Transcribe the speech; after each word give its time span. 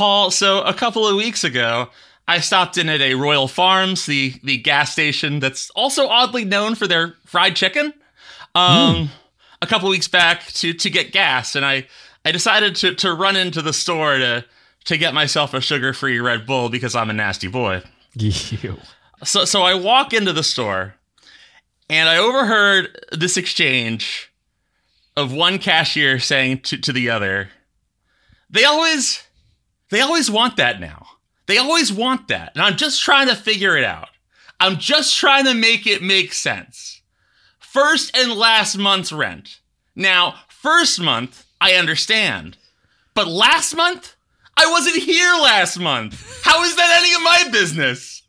Paul, 0.00 0.30
so 0.30 0.62
a 0.62 0.72
couple 0.72 1.06
of 1.06 1.14
weeks 1.14 1.44
ago, 1.44 1.90
I 2.26 2.40
stopped 2.40 2.78
in 2.78 2.88
at 2.88 3.02
a 3.02 3.16
Royal 3.16 3.46
Farms, 3.46 4.06
the 4.06 4.32
the 4.42 4.56
gas 4.56 4.90
station 4.90 5.40
that's 5.40 5.68
also 5.72 6.08
oddly 6.08 6.46
known 6.46 6.74
for 6.74 6.86
their 6.86 7.16
fried 7.26 7.54
chicken. 7.54 7.92
Um, 8.54 9.10
a 9.60 9.66
couple 9.66 9.90
weeks 9.90 10.08
back 10.08 10.46
to 10.54 10.72
to 10.72 10.88
get 10.88 11.12
gas, 11.12 11.54
and 11.54 11.66
I 11.66 11.86
I 12.24 12.32
decided 12.32 12.76
to 12.76 12.94
to 12.94 13.12
run 13.12 13.36
into 13.36 13.60
the 13.60 13.74
store 13.74 14.16
to 14.16 14.46
to 14.86 14.96
get 14.96 15.12
myself 15.12 15.52
a 15.52 15.60
sugar 15.60 15.92
free 15.92 16.18
Red 16.18 16.46
Bull 16.46 16.70
because 16.70 16.94
I'm 16.94 17.10
a 17.10 17.12
nasty 17.12 17.48
boy. 17.48 17.82
You. 18.14 18.78
So 19.22 19.44
so 19.44 19.60
I 19.64 19.74
walk 19.74 20.14
into 20.14 20.32
the 20.32 20.42
store, 20.42 20.94
and 21.90 22.08
I 22.08 22.16
overheard 22.16 23.04
this 23.12 23.36
exchange 23.36 24.32
of 25.14 25.30
one 25.30 25.58
cashier 25.58 26.18
saying 26.18 26.60
to 26.60 26.78
to 26.78 26.90
the 26.90 27.10
other, 27.10 27.50
"They 28.48 28.64
always." 28.64 29.24
They 29.90 30.00
always 30.00 30.30
want 30.30 30.56
that 30.56 30.80
now. 30.80 31.06
They 31.46 31.58
always 31.58 31.92
want 31.92 32.28
that. 32.28 32.52
And 32.54 32.62
I'm 32.62 32.76
just 32.76 33.02
trying 33.02 33.28
to 33.28 33.34
figure 33.34 33.76
it 33.76 33.84
out. 33.84 34.08
I'm 34.60 34.76
just 34.78 35.16
trying 35.16 35.44
to 35.46 35.54
make 35.54 35.86
it 35.86 36.02
make 36.02 36.32
sense. 36.32 37.02
First 37.58 38.16
and 38.16 38.32
last 38.32 38.76
month's 38.76 39.12
rent. 39.12 39.60
Now, 39.96 40.36
first 40.48 41.00
month, 41.00 41.44
I 41.60 41.72
understand. 41.74 42.56
But 43.14 43.26
last 43.28 43.74
month? 43.74 44.16
I 44.56 44.70
wasn't 44.70 44.96
here 45.02 45.32
last 45.42 45.78
month. 45.78 46.42
How 46.44 46.62
is 46.64 46.76
that 46.76 47.02
any 47.02 47.14
of 47.14 47.22
my 47.22 47.50
business? 47.50 48.22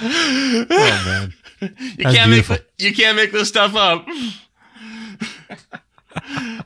Oh 0.00 1.02
man. 1.06 1.34
You 1.60 2.04
can't 2.06 2.28
beautiful. 2.28 2.56
make 2.56 2.64
you 2.78 2.92
can't 2.92 3.16
make 3.16 3.30
this 3.30 3.46
stuff 3.48 3.76
up. 3.76 4.04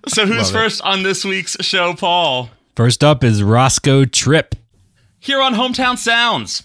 So 0.08 0.26
who's 0.26 0.36
Love 0.36 0.48
it. 0.48 0.52
first 0.52 0.82
on 0.82 1.02
this 1.02 1.24
week's 1.24 1.56
show, 1.60 1.94
Paul? 1.94 2.50
First 2.74 3.02
up 3.02 3.24
is 3.24 3.42
Roscoe 3.42 4.04
Tripp. 4.04 4.54
Here 5.18 5.40
on 5.40 5.54
Hometown 5.54 5.96
Sounds. 5.98 6.64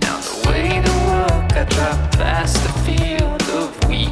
Now 0.00 0.20
the 0.20 0.48
way 0.48 0.68
to 0.82 0.92
work, 1.08 1.52
I 1.56 1.64
drive 1.68 2.12
past 2.12 2.62
the 2.62 2.72
field 2.84 3.42
of 3.42 3.88
wheat. 3.88 4.08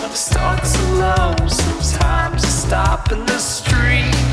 Now 0.00 0.08
the 0.08 0.14
stalks 0.14 0.76
are 0.78 0.94
low, 0.94 1.36
sometimes 1.48 2.44
I 2.44 2.48
stop 2.48 3.12
in 3.12 3.26
the 3.26 3.38
street. 3.38 4.31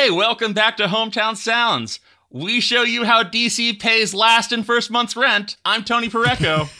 Hey, 0.00 0.10
welcome 0.10 0.54
back 0.54 0.78
to 0.78 0.86
Hometown 0.86 1.36
Sounds. 1.36 2.00
We 2.30 2.60
show 2.60 2.84
you 2.84 3.04
how 3.04 3.22
DC 3.22 3.78
pays 3.78 4.14
last 4.14 4.50
and 4.50 4.64
first 4.64 4.90
month's 4.90 5.14
rent. 5.14 5.58
I'm 5.62 5.84
Tony 5.84 6.08
Porreco. 6.08 6.70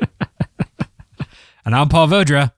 And 1.64 1.74
I'm 1.74 1.88
Paul 1.88 2.06
Vodra. 2.06 2.52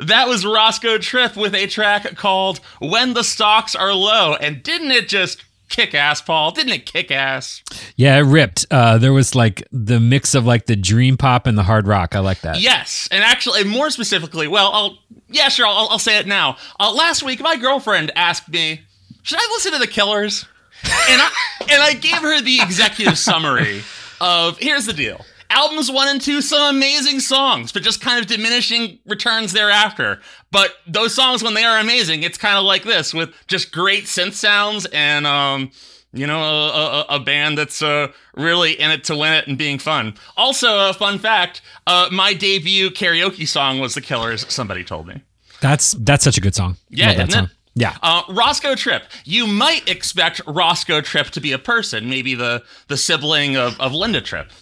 that 0.00 0.26
was 0.26 0.46
Roscoe 0.46 0.96
Tripp 0.96 1.36
with 1.36 1.54
a 1.54 1.66
track 1.66 2.16
called 2.16 2.60
When 2.78 3.12
the 3.12 3.22
Stalks 3.22 3.76
Are 3.76 3.92
Low. 3.92 4.36
And 4.36 4.62
didn't 4.62 4.90
it 4.90 5.06
just 5.06 5.44
kick 5.68 5.94
ass, 5.94 6.22
Paul. 6.22 6.50
Didn't 6.52 6.72
it 6.72 6.86
kick 6.86 7.10
ass? 7.10 7.62
Yeah, 7.96 8.16
it 8.16 8.22
ripped. 8.22 8.64
Uh, 8.70 8.96
there 8.96 9.12
was 9.12 9.34
like 9.34 9.68
the 9.70 10.00
mix 10.00 10.34
of 10.34 10.46
like 10.46 10.64
the 10.64 10.76
dream 10.76 11.18
pop 11.18 11.46
and 11.46 11.58
the 11.58 11.64
hard 11.64 11.86
rock. 11.86 12.16
I 12.16 12.20
like 12.20 12.40
that. 12.40 12.58
Yes, 12.58 13.06
and 13.12 13.22
actually, 13.22 13.60
and 13.60 13.68
more 13.68 13.90
specifically, 13.90 14.48
well, 14.48 14.70
I'll 14.72 14.98
yeah, 15.28 15.50
sure, 15.50 15.66
I'll, 15.66 15.88
I'll 15.90 15.98
say 15.98 16.18
it 16.18 16.26
now. 16.26 16.56
Uh, 16.80 16.92
last 16.94 17.22
week, 17.22 17.40
my 17.40 17.56
girlfriend 17.56 18.10
asked 18.16 18.48
me, 18.48 18.80
"Should 19.22 19.38
I 19.38 19.48
listen 19.52 19.72
to 19.72 19.78
the 19.78 19.86
Killers?" 19.86 20.46
And 20.82 21.20
I 21.20 21.30
and 21.62 21.82
I 21.82 21.94
gave 21.94 22.16
her 22.16 22.40
the 22.40 22.60
executive 22.60 23.18
summary 23.28 23.82
of 24.20 24.58
here's 24.58 24.86
the 24.86 24.92
deal. 24.92 25.24
Albums 25.50 25.90
one 25.90 26.06
and 26.06 26.20
two, 26.20 26.40
some 26.40 26.76
amazing 26.76 27.18
songs, 27.18 27.72
but 27.72 27.82
just 27.82 28.00
kind 28.00 28.20
of 28.20 28.26
diminishing 28.28 29.00
returns 29.04 29.52
thereafter. 29.52 30.20
But 30.52 30.74
those 30.86 31.12
songs, 31.12 31.42
when 31.42 31.54
they 31.54 31.64
are 31.64 31.80
amazing, 31.80 32.22
it's 32.22 32.38
kind 32.38 32.56
of 32.56 32.64
like 32.64 32.84
this 32.84 33.12
with 33.12 33.34
just 33.48 33.72
great 33.72 34.04
synth 34.04 34.34
sounds 34.34 34.86
and 34.92 35.26
um, 35.26 35.72
you 36.12 36.26
know, 36.26 36.40
a, 36.40 36.70
a, 36.70 37.06
a 37.16 37.20
band 37.20 37.58
that's 37.58 37.82
uh, 37.82 38.12
really 38.34 38.72
in 38.72 38.90
it 38.90 39.04
to 39.04 39.16
win 39.16 39.32
it 39.32 39.46
and 39.46 39.58
being 39.58 39.78
fun. 39.78 40.14
Also, 40.36 40.88
a 40.88 40.92
fun 40.92 41.18
fact: 41.18 41.62
uh, 41.86 42.08
my 42.12 42.32
debut 42.32 42.90
karaoke 42.90 43.46
song 43.46 43.78
was 43.80 43.94
The 43.94 44.00
Killers. 44.00 44.46
Somebody 44.48 44.84
told 44.84 45.06
me. 45.06 45.22
That's 45.60 45.92
that's 45.92 46.24
such 46.24 46.38
a 46.38 46.40
good 46.40 46.54
song. 46.54 46.76
Yeah, 46.88 47.08
Love 47.08 47.16
that 47.16 47.28
isn't 47.28 47.44
it? 47.44 47.50
Yeah. 47.74 47.96
Uh, 48.02 48.22
Roscoe 48.28 48.74
Tripp. 48.74 49.04
You 49.24 49.46
might 49.46 49.88
expect 49.88 50.40
Roscoe 50.46 51.00
Tripp 51.00 51.28
to 51.28 51.40
be 51.40 51.52
a 51.52 51.58
person, 51.58 52.08
maybe 52.08 52.34
the 52.34 52.62
the 52.88 52.96
sibling 52.96 53.56
of, 53.56 53.80
of 53.80 53.92
Linda 53.92 54.20
Tripp. 54.20 54.50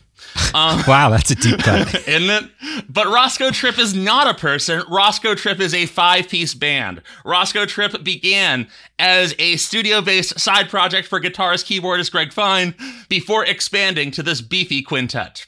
Wow, 0.55 1.10
that's 1.10 1.31
a 1.31 1.34
deep 1.34 1.60
cut. 1.60 1.94
isn't 2.08 2.31
it? 2.31 2.50
But 2.88 3.06
Roscoe 3.06 3.50
Tripp 3.50 3.78
is 3.78 3.94
not 3.94 4.26
a 4.26 4.34
person. 4.34 4.82
Roscoe 4.88 5.34
Tripp 5.34 5.60
is 5.60 5.75
a 5.75 5.87
five 5.87 6.28
piece 6.28 6.55
band. 6.55 7.02
Roscoe 7.25 7.66
Tripp 7.66 8.02
began 8.02 8.66
as 8.99 9.34
a 9.38 9.56
studio 9.56 10.00
based 10.00 10.38
side 10.40 10.69
project 10.69 11.06
for 11.06 11.20
guitarist 11.20 11.66
keyboardist 11.66 12.10
Greg 12.10 12.32
Fine 12.32 12.75
before 13.08 13.44
expanding 13.44 14.10
to 14.12 14.22
this 14.22 14.40
beefy 14.40 14.82
quintet. 14.82 15.46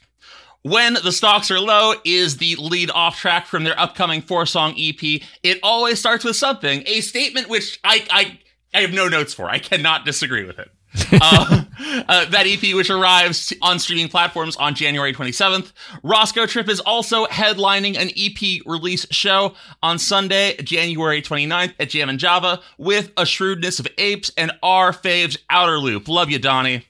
When 0.63 0.93
the 0.93 1.11
Stalks 1.11 1.49
Are 1.49 1.59
Low 1.59 1.95
is 2.05 2.37
the 2.37 2.55
lead 2.57 2.91
off 2.91 3.17
track 3.17 3.47
from 3.47 3.63
their 3.63 3.79
upcoming 3.79 4.21
four 4.21 4.45
song 4.45 4.75
EP, 4.77 5.21
it 5.41 5.59
always 5.63 5.99
starts 5.99 6.23
with 6.23 6.35
something, 6.35 6.83
a 6.85 7.01
statement 7.01 7.49
which 7.49 7.79
I, 7.83 8.05
I, 8.11 8.39
I 8.73 8.81
have 8.81 8.93
no 8.93 9.07
notes 9.07 9.33
for. 9.33 9.49
I 9.49 9.57
cannot 9.57 10.05
disagree 10.05 10.45
with 10.45 10.59
it. 10.59 10.69
uh, 11.13 11.63
uh, 12.07 12.25
that 12.29 12.45
EP, 12.45 12.75
which 12.75 12.89
arrives 12.89 13.53
on 13.61 13.79
streaming 13.79 14.09
platforms 14.09 14.55
on 14.57 14.75
January 14.75 15.13
27th. 15.13 15.71
Roscoe 16.03 16.45
Tripp 16.45 16.69
is 16.69 16.81
also 16.81 17.25
headlining 17.27 17.97
an 17.97 18.09
EP 18.17 18.61
release 18.65 19.07
show 19.09 19.55
on 19.81 19.97
Sunday, 19.97 20.57
January 20.57 21.21
29th 21.21 21.73
at 21.79 21.89
Jam 21.89 22.09
and 22.09 22.19
Java 22.19 22.61
with 22.77 23.11
A 23.17 23.25
Shrewdness 23.25 23.79
of 23.79 23.87
Apes 23.97 24.31
and 24.37 24.51
our 24.61 24.91
faves 24.91 25.37
Outer 25.49 25.79
Loop. 25.79 26.07
Love 26.07 26.29
you, 26.29 26.39
Donnie. 26.39 26.85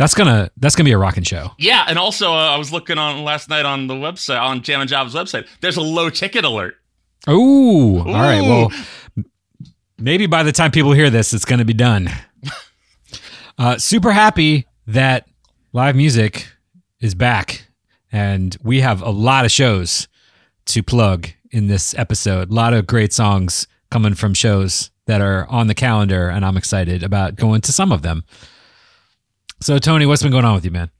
That's 0.00 0.14
gonna 0.14 0.50
that's 0.56 0.74
gonna 0.74 0.86
be 0.86 0.92
a 0.92 0.98
rocking 0.98 1.24
show. 1.24 1.50
Yeah, 1.58 1.84
and 1.86 1.98
also 1.98 2.32
uh, 2.32 2.54
I 2.54 2.56
was 2.56 2.72
looking 2.72 2.96
on 2.96 3.22
last 3.22 3.50
night 3.50 3.66
on 3.66 3.86
the 3.86 3.92
website, 3.92 4.40
on 4.40 4.62
Jam 4.62 4.80
and 4.80 4.88
Java's 4.88 5.12
website. 5.12 5.46
There's 5.60 5.76
a 5.76 5.82
low 5.82 6.08
ticket 6.08 6.42
alert. 6.42 6.76
Ooh, 7.28 7.98
all 7.98 8.06
right. 8.06 8.40
Well, 8.40 8.72
maybe 9.98 10.24
by 10.26 10.42
the 10.42 10.52
time 10.52 10.70
people 10.70 10.92
hear 10.92 11.10
this, 11.10 11.34
it's 11.34 11.44
going 11.44 11.58
to 11.58 11.66
be 11.66 11.74
done. 11.74 12.08
uh, 13.58 13.76
super 13.76 14.12
happy 14.12 14.66
that 14.86 15.28
live 15.74 15.96
music 15.96 16.48
is 17.00 17.14
back, 17.14 17.66
and 18.10 18.56
we 18.62 18.80
have 18.80 19.02
a 19.02 19.10
lot 19.10 19.44
of 19.44 19.52
shows 19.52 20.08
to 20.64 20.82
plug 20.82 21.28
in 21.50 21.66
this 21.66 21.94
episode. 21.98 22.50
A 22.50 22.54
lot 22.54 22.72
of 22.72 22.86
great 22.86 23.12
songs 23.12 23.66
coming 23.90 24.14
from 24.14 24.32
shows 24.32 24.90
that 25.04 25.20
are 25.20 25.46
on 25.50 25.66
the 25.66 25.74
calendar, 25.74 26.30
and 26.30 26.42
I'm 26.42 26.56
excited 26.56 27.02
about 27.02 27.36
going 27.36 27.60
to 27.60 27.72
some 27.72 27.92
of 27.92 28.00
them. 28.00 28.24
So, 29.60 29.78
Tony, 29.78 30.06
what's 30.06 30.22
been 30.22 30.32
going 30.32 30.44
on 30.44 30.54
with 30.54 30.64
you, 30.64 30.70
man? 30.70 30.90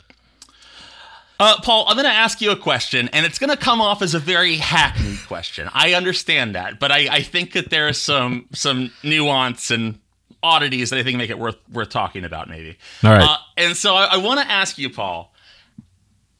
Uh, 1.38 1.58
Paul, 1.62 1.86
I'm 1.88 1.96
going 1.96 2.04
to 2.04 2.12
ask 2.12 2.42
you 2.42 2.50
a 2.50 2.56
question, 2.56 3.08
and 3.14 3.24
it's 3.24 3.38
going 3.38 3.48
to 3.48 3.56
come 3.56 3.80
off 3.80 4.02
as 4.02 4.14
a 4.14 4.18
very 4.18 4.56
hackneyed 4.56 5.26
question. 5.26 5.70
I 5.72 5.94
understand 5.94 6.54
that, 6.54 6.78
but 6.78 6.92
I, 6.92 7.08
I 7.10 7.22
think 7.22 7.52
that 7.52 7.70
there 7.70 7.88
is 7.88 7.98
some 7.98 8.46
some 8.52 8.92
nuance 9.02 9.70
and 9.70 9.98
oddities 10.42 10.90
that 10.90 10.98
I 10.98 11.02
think 11.02 11.16
make 11.16 11.30
it 11.30 11.38
worth 11.38 11.56
worth 11.72 11.88
talking 11.88 12.26
about, 12.26 12.50
maybe. 12.50 12.76
All 13.02 13.12
right. 13.12 13.22
Uh, 13.22 13.38
and 13.56 13.74
so 13.74 13.94
I, 13.94 14.04
I 14.04 14.16
want 14.18 14.40
to 14.40 14.50
ask 14.50 14.76
you, 14.76 14.90
Paul, 14.90 15.32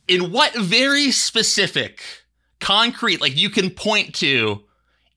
in 0.07 0.33
what 0.33 0.55
very 0.55 1.11
specific, 1.13 2.03
concrete, 2.59 3.23
like 3.23 3.37
you 3.39 3.49
can 3.49 3.71
point 3.71 4.15
to, 4.17 4.63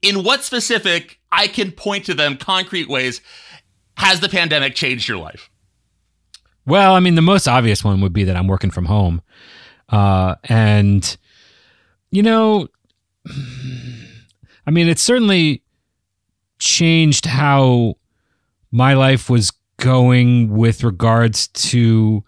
in 0.01 0.23
what 0.23 0.43
specific 0.43 1.19
I 1.29 1.47
can 1.47 1.71
point 1.73 2.05
to 2.05 2.13
them 2.13 2.37
concrete 2.37 2.87
ways 2.87 3.19
has 3.97 4.21
the 4.21 4.29
pandemic 4.29 4.75
changed 4.75 5.09
your 5.09 5.17
life? 5.17 5.49
Well, 6.65 6.95
I 6.95 6.99
mean, 6.99 7.15
the 7.15 7.21
most 7.21 7.47
obvious 7.47 7.83
one 7.83 8.01
would 8.01 8.13
be 8.13 8.23
that 8.23 8.35
I'm 8.35 8.47
working 8.47 8.71
from 8.71 8.85
home. 8.85 9.21
Uh, 9.89 10.35
and, 10.45 11.17
you 12.11 12.23
know, 12.23 12.67
I 14.65 14.71
mean, 14.71 14.87
it's 14.87 15.01
certainly 15.01 15.61
changed 16.59 17.25
how 17.25 17.95
my 18.71 18.93
life 18.93 19.29
was 19.29 19.51
going 19.77 20.49
with 20.49 20.83
regards 20.83 21.47
to 21.49 22.23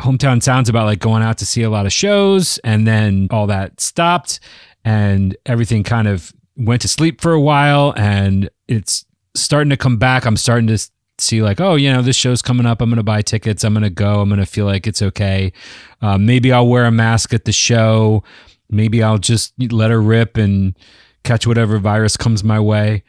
hometown 0.00 0.42
sounds 0.42 0.68
about 0.68 0.86
like 0.86 0.98
going 0.98 1.22
out 1.22 1.38
to 1.38 1.46
see 1.46 1.62
a 1.62 1.70
lot 1.70 1.86
of 1.86 1.92
shows 1.92 2.58
and 2.58 2.86
then 2.86 3.28
all 3.30 3.46
that 3.46 3.80
stopped 3.80 4.40
and 4.84 5.36
everything 5.46 5.84
kind 5.84 6.08
of 6.08 6.32
went 6.56 6.82
to 6.82 6.88
sleep 6.88 7.20
for 7.20 7.32
a 7.32 7.40
while 7.40 7.94
and 7.96 8.50
it's 8.66 9.06
starting 9.34 9.70
to 9.70 9.76
come 9.76 9.96
back 9.96 10.26
i'm 10.26 10.36
starting 10.36 10.66
to 10.66 10.78
see 11.22 11.42
like 11.42 11.60
oh 11.60 11.74
you 11.74 11.92
know 11.92 12.02
this 12.02 12.16
show's 12.16 12.42
coming 12.42 12.66
up. 12.66 12.80
I'm 12.80 12.90
gonna 12.90 13.02
buy 13.02 13.22
tickets. 13.22 13.64
I'm 13.64 13.74
gonna 13.74 13.90
go. 13.90 14.20
I'm 14.20 14.28
gonna 14.28 14.46
feel 14.46 14.66
like 14.66 14.86
it's 14.86 15.02
okay. 15.02 15.52
Um, 16.00 16.26
maybe 16.26 16.52
i'll 16.52 16.66
wear 16.66 16.84
a 16.84 16.90
mask 16.90 17.32
at 17.32 17.44
the 17.44 17.52
show. 17.52 18.24
Maybe 18.70 19.02
i'll 19.02 19.18
just 19.18 19.54
let 19.58 19.90
her 19.90 20.00
rip 20.00 20.36
and 20.36 20.76
catch 21.24 21.46
whatever 21.46 21.78
virus 21.78 22.16
comes 22.16 22.42
my 22.42 22.60
way. 22.60 23.04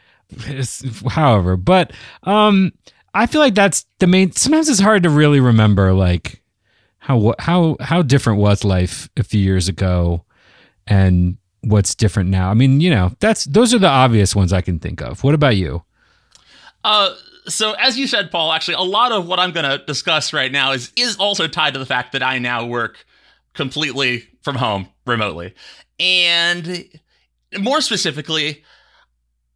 However 1.09 1.57
but 1.57 1.91
um 2.23 2.71
i 3.13 3.27
feel 3.27 3.39
like 3.39 3.53
that's 3.53 3.85
the 3.99 4.07
main 4.07 4.31
sometimes 4.31 4.67
it's 4.67 4.79
hard 4.79 5.03
to 5.03 5.09
really 5.09 5.39
remember 5.39 5.93
like 5.93 6.41
how 6.97 7.35
how 7.37 7.77
how 7.79 8.01
different 8.01 8.39
was 8.39 8.63
life 8.63 9.09
a 9.17 9.23
few 9.23 9.39
years 9.39 9.67
ago 9.67 10.23
and 10.87 11.37
what's 11.61 11.93
different 11.95 12.29
now. 12.29 12.49
I 12.49 12.55
mean 12.55 12.81
you 12.81 12.89
know 12.89 13.11
that's 13.19 13.45
those 13.45 13.73
are 13.73 13.79
the 13.79 13.87
obvious 13.87 14.35
ones 14.35 14.51
i 14.51 14.61
can 14.61 14.79
think 14.79 15.01
of. 15.01 15.23
What 15.23 15.35
about 15.35 15.55
you? 15.55 15.83
Uh, 16.83 17.13
so 17.47 17.73
as 17.73 17.97
you 17.97 18.07
said, 18.07 18.31
Paul, 18.31 18.51
actually, 18.51 18.75
a 18.75 18.81
lot 18.81 19.11
of 19.11 19.27
what 19.27 19.39
I'm 19.39 19.51
going 19.51 19.69
to 19.69 19.83
discuss 19.85 20.33
right 20.33 20.51
now 20.51 20.71
is 20.71 20.91
is 20.95 21.17
also 21.17 21.47
tied 21.47 21.73
to 21.73 21.79
the 21.79 21.85
fact 21.85 22.13
that 22.13 22.23
I 22.23 22.39
now 22.39 22.65
work 22.65 23.05
completely 23.53 24.27
from 24.41 24.55
home, 24.55 24.89
remotely, 25.05 25.53
and 25.99 26.87
more 27.59 27.81
specifically, 27.81 28.63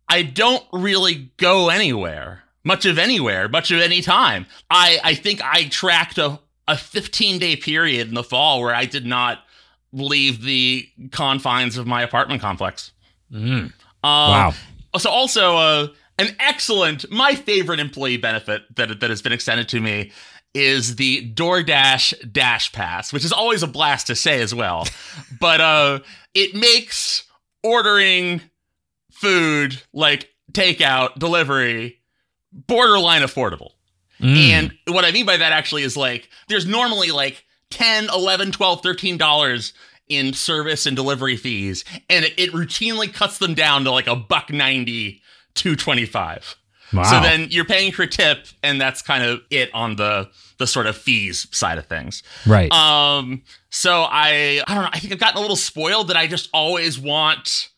I 0.08 0.22
don't 0.22 0.64
really 0.72 1.32
go 1.38 1.70
anywhere, 1.70 2.44
much 2.64 2.86
of 2.86 2.98
anywhere, 2.98 3.50
much 3.50 3.72
of 3.72 3.80
any 3.80 4.02
time. 4.02 4.46
I 4.70 5.00
I 5.04 5.16
think 5.16 5.42
I 5.44 5.66
tracked 5.66 6.18
a 6.18 6.40
a 6.68 6.78
15 6.78 7.40
day 7.40 7.56
period 7.56 8.10
in 8.10 8.14
the 8.14 8.24
fall 8.24 8.62
where 8.62 8.76
I 8.76 8.86
did 8.86 9.06
not 9.06 9.40
leave 9.94 10.44
the 10.44 10.88
confines 11.12 11.78
of 11.78 11.88
my 11.88 12.02
apartment 12.02 12.42
complex. 12.42 12.92
mm. 13.32 13.72
Um, 14.04 14.32
wow 14.32 14.54
so 15.00 15.10
also 15.10 15.58
uh, 15.58 15.88
an 16.18 16.36
excellent, 16.40 17.10
my 17.12 17.36
favorite 17.36 17.80
employee 17.80 18.18
benefit 18.18 18.64
that 18.76 19.00
that 19.00 19.10
has 19.10 19.22
been 19.22 19.34
extended 19.34 19.70
to 19.70 19.80
me 19.80 20.12
is 20.54 20.96
the 20.96 21.32
DoorDash 21.34 22.32
Dash 22.32 22.72
Pass, 22.72 23.14
which 23.14 23.24
is 23.24 23.32
always 23.32 23.64
a 23.64 23.68
blast 23.68 24.08
to 24.08 24.16
say 24.16 24.42
as 24.42 24.56
well. 24.56 24.88
but 25.40 25.62
uh, 25.62 26.00
it 26.34 26.56
makes 26.56 27.24
ordering 27.64 28.42
food 29.12 29.82
like 29.94 30.30
takeout, 30.52 31.20
delivery, 31.20 32.00
borderline 32.52 33.22
affordable. 33.22 33.72
Mm. 34.20 34.36
And 34.36 34.74
what 34.88 35.06
I 35.06 35.12
mean 35.12 35.26
by 35.26 35.38
that 35.38 35.52
actually 35.52 35.84
is 35.84 35.96
like 35.96 36.30
there's 36.48 36.66
normally 36.66 37.12
like 37.12 37.44
10, 37.70 38.10
11, 38.14 38.52
12, 38.52 38.82
13 38.82 39.18
dollars 39.18 39.74
in 40.08 40.34
service 40.34 40.86
and 40.86 40.96
delivery 40.96 41.36
fees 41.36 41.84
and 42.10 42.24
it, 42.24 42.34
it 42.38 42.52
routinely 42.54 43.14
cuts 43.14 43.40
them 43.40 43.54
down 43.54 43.84
to 43.84 43.92
like 43.92 44.08
a 44.08 44.16
buck 44.16 44.50
90, 44.50 45.22
225. 45.58 46.56
wow 46.94 47.04
So 47.04 47.20
then 47.20 47.48
you're 47.50 47.66
paying 47.66 47.92
for 47.92 48.06
tip 48.06 48.46
and 48.64 48.80
that's 48.80 49.02
kind 49.02 49.24
of 49.24 49.42
it 49.50 49.70
on 49.74 49.98
the 49.98 50.30
the 50.58 50.68
sort 50.68 50.88
of 50.88 50.98
fees 50.98 51.48
side 51.52 51.78
of 51.78 51.86
things. 51.86 52.24
right 52.46 52.72
Um, 52.72 53.44
so 53.70 54.04
I, 54.04 54.62
I 54.68 54.74
don't 54.74 54.84
know. 54.84 54.90
I 54.92 55.00
think 55.00 55.14
I've 55.14 55.20
gotten 55.20 55.38
a 55.38 55.42
little 55.42 55.56
spoiled 55.56 56.08
that 56.08 56.18
I 56.18 56.28
just 56.28 56.50
always 56.54 57.00
want, 57.00 57.70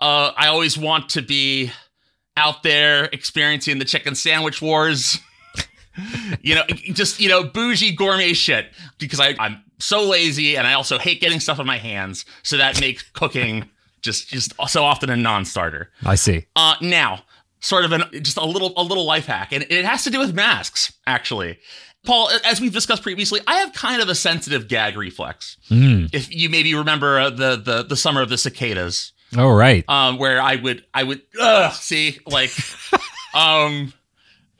uh, 0.00 0.32
I 0.36 0.48
always 0.48 0.78
want 0.78 1.10
to 1.10 1.22
be 1.22 1.70
out 2.36 2.62
there 2.62 3.04
experiencing 3.06 3.78
the 3.78 3.84
chicken 3.84 4.14
sandwich 4.14 4.62
wars. 4.62 5.18
you 6.40 6.54
know, 6.54 6.64
just 6.92 7.20
you 7.20 7.28
know, 7.28 7.44
bougie 7.44 7.94
gourmet 7.94 8.32
shit 8.32 8.66
because 8.98 9.20
I, 9.20 9.34
I'm 9.38 9.62
so 9.78 10.08
lazy 10.08 10.56
and 10.56 10.66
I 10.66 10.72
also 10.72 10.98
hate 10.98 11.20
getting 11.20 11.40
stuff 11.40 11.58
on 11.58 11.66
my 11.66 11.76
hands. 11.76 12.24
So 12.42 12.56
that 12.56 12.80
makes 12.80 13.02
cooking 13.02 13.68
just 14.02 14.28
just 14.28 14.52
so 14.68 14.84
often 14.84 15.10
a 15.10 15.16
non-starter. 15.16 15.90
i 16.04 16.14
see 16.14 16.46
Uh, 16.56 16.74
now, 16.80 17.22
sort 17.60 17.84
of 17.84 17.92
an 17.92 18.02
just 18.22 18.36
a 18.36 18.44
little 18.44 18.72
a 18.76 18.82
little 18.82 19.04
life 19.06 19.26
hack, 19.26 19.52
and 19.52 19.64
it 19.70 19.84
has 19.84 20.04
to 20.04 20.10
do 20.10 20.18
with 20.18 20.34
masks. 20.34 20.92
Actually, 21.06 21.58
Paul, 22.04 22.30
as 22.44 22.60
we've 22.60 22.72
discussed 22.72 23.02
previously, 23.02 23.40
I 23.46 23.56
have 23.60 23.72
kind 23.72 24.02
of 24.02 24.08
a 24.08 24.14
sensitive 24.14 24.66
gag 24.68 24.96
reflex. 24.96 25.56
Mm. 25.70 26.10
If 26.12 26.34
you 26.34 26.48
maybe 26.50 26.74
remember 26.74 27.18
uh, 27.20 27.30
the 27.30 27.56
the 27.56 27.82
the 27.84 27.96
summer 27.96 28.20
of 28.20 28.28
the 28.28 28.36
cicadas, 28.38 29.12
Oh, 29.36 29.48
right. 29.50 29.84
um, 29.88 30.18
where 30.18 30.42
I 30.42 30.56
would 30.56 30.84
I 30.92 31.04
would 31.04 31.22
ugh, 31.40 31.72
see 31.72 32.18
like, 32.26 32.50
um, 33.34 33.92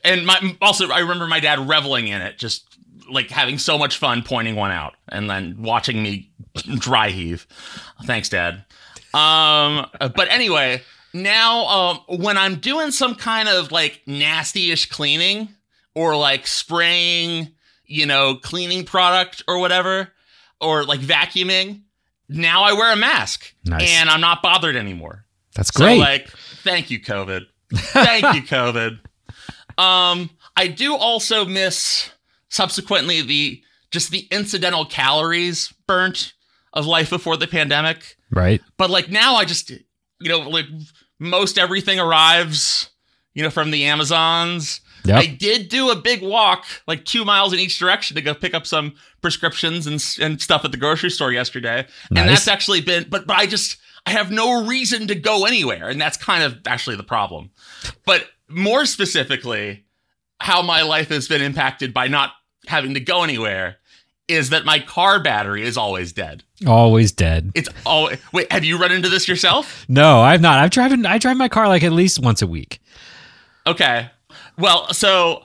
and 0.04 0.24
my 0.26 0.56
also 0.60 0.88
I 0.90 1.00
remember 1.00 1.26
my 1.26 1.40
dad 1.40 1.58
reveling 1.68 2.08
in 2.08 2.20
it, 2.22 2.38
just 2.38 2.64
like 3.10 3.28
having 3.30 3.58
so 3.58 3.76
much 3.76 3.98
fun 3.98 4.22
pointing 4.22 4.54
one 4.54 4.70
out 4.70 4.94
and 5.08 5.28
then 5.28 5.56
watching 5.58 6.02
me 6.02 6.30
dry 6.78 7.10
heave. 7.10 7.46
Thanks, 8.04 8.28
Dad. 8.28 8.64
Um, 9.14 9.86
but 10.00 10.28
anyway, 10.30 10.82
now 11.12 11.66
um, 11.66 12.00
when 12.18 12.38
I'm 12.38 12.56
doing 12.56 12.90
some 12.90 13.14
kind 13.14 13.48
of 13.48 13.70
like 13.72 14.02
nasty-ish 14.06 14.86
cleaning 14.90 15.48
or 15.94 16.16
like 16.16 16.46
spraying, 16.46 17.52
you 17.86 18.06
know, 18.06 18.36
cleaning 18.36 18.84
product 18.84 19.42
or 19.46 19.58
whatever, 19.58 20.08
or 20.60 20.84
like 20.84 21.00
vacuuming, 21.00 21.82
now 22.28 22.62
I 22.62 22.72
wear 22.72 22.92
a 22.92 22.96
mask 22.96 23.52
Nice. 23.64 23.82
and 23.90 24.08
I'm 24.08 24.20
not 24.20 24.42
bothered 24.42 24.76
anymore. 24.76 25.24
That's 25.54 25.70
great. 25.70 25.96
So 25.96 26.00
like, 26.00 26.28
thank 26.62 26.90
you, 26.90 27.00
COVID. 27.00 27.42
Thank 27.74 28.34
you, 28.34 28.42
COVID. 28.48 28.98
Um, 29.78 30.30
I 30.56 30.68
do 30.68 30.94
also 30.94 31.44
miss 31.44 32.10
subsequently 32.48 33.20
the 33.22 33.62
just 33.90 34.10
the 34.10 34.26
incidental 34.30 34.86
calories 34.86 35.72
burnt 35.86 36.32
of 36.72 36.86
life 36.86 37.10
before 37.10 37.36
the 37.36 37.46
pandemic. 37.46 38.16
Right. 38.32 38.60
But 38.76 38.90
like 38.90 39.10
now 39.10 39.36
I 39.36 39.44
just 39.44 39.72
you 40.22 40.28
know, 40.28 40.38
like 40.48 40.66
most 41.18 41.58
everything 41.58 41.98
arrives, 41.98 42.90
you 43.34 43.42
know, 43.42 43.50
from 43.50 43.70
the 43.70 43.84
Amazons. 43.84 44.80
Yep. 45.04 45.18
I 45.18 45.26
did 45.26 45.68
do 45.68 45.90
a 45.90 45.96
big 45.96 46.22
walk, 46.22 46.64
like 46.86 47.04
two 47.04 47.24
miles 47.24 47.52
in 47.52 47.58
each 47.58 47.78
direction 47.78 48.14
to 48.14 48.22
go 48.22 48.34
pick 48.34 48.54
up 48.54 48.66
some 48.66 48.94
prescriptions 49.20 49.86
and, 49.86 50.04
and 50.20 50.40
stuff 50.40 50.64
at 50.64 50.70
the 50.70 50.76
grocery 50.76 51.10
store 51.10 51.32
yesterday. 51.32 51.86
Nice. 52.10 52.20
And 52.20 52.28
that's 52.28 52.48
actually 52.48 52.82
been, 52.82 53.06
but, 53.08 53.26
but 53.26 53.36
I 53.36 53.46
just, 53.46 53.78
I 54.06 54.10
have 54.10 54.30
no 54.30 54.64
reason 54.64 55.08
to 55.08 55.16
go 55.16 55.44
anywhere. 55.44 55.88
And 55.88 56.00
that's 56.00 56.16
kind 56.16 56.44
of 56.44 56.58
actually 56.66 56.96
the 56.96 57.02
problem. 57.02 57.50
But 58.06 58.26
more 58.48 58.86
specifically, 58.86 59.84
how 60.40 60.62
my 60.62 60.82
life 60.82 61.08
has 61.08 61.26
been 61.26 61.42
impacted 61.42 61.92
by 61.92 62.06
not 62.06 62.32
having 62.66 62.94
to 62.94 63.00
go 63.00 63.24
anywhere 63.24 63.78
is 64.32 64.50
that 64.50 64.64
my 64.64 64.78
car 64.78 65.20
battery 65.20 65.62
is 65.62 65.76
always 65.76 66.12
dead. 66.12 66.42
Always 66.66 67.12
dead. 67.12 67.52
It's 67.54 67.68
all, 67.84 68.10
wait, 68.32 68.50
have 68.52 68.64
you 68.64 68.78
run 68.78 68.92
into 68.92 69.08
this 69.08 69.28
yourself? 69.28 69.84
No, 69.88 70.20
I've 70.20 70.40
not. 70.40 70.58
I've 70.58 70.70
driven. 70.70 71.06
I 71.06 71.18
drive 71.18 71.36
my 71.36 71.48
car 71.48 71.68
like 71.68 71.82
at 71.82 71.92
least 71.92 72.20
once 72.20 72.42
a 72.42 72.46
week. 72.46 72.80
Okay. 73.66 74.10
Well, 74.58 74.92
so 74.92 75.44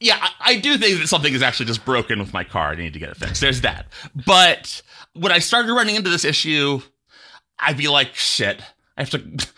yeah, 0.00 0.18
I, 0.20 0.52
I 0.52 0.56
do 0.56 0.76
think 0.76 1.00
that 1.00 1.08
something 1.08 1.32
is 1.32 1.42
actually 1.42 1.66
just 1.66 1.84
broken 1.84 2.18
with 2.18 2.32
my 2.32 2.44
car. 2.44 2.68
I 2.68 2.74
need 2.74 2.92
to 2.92 2.98
get 2.98 3.10
it 3.10 3.16
fixed. 3.16 3.40
There's 3.40 3.62
that. 3.62 3.86
But 4.26 4.82
when 5.14 5.32
I 5.32 5.38
started 5.38 5.72
running 5.72 5.94
into 5.94 6.10
this 6.10 6.24
issue, 6.24 6.80
I'd 7.58 7.76
be 7.76 7.88
like, 7.88 8.14
shit, 8.14 8.60
I 8.96 9.02
have 9.02 9.10
to 9.10 9.48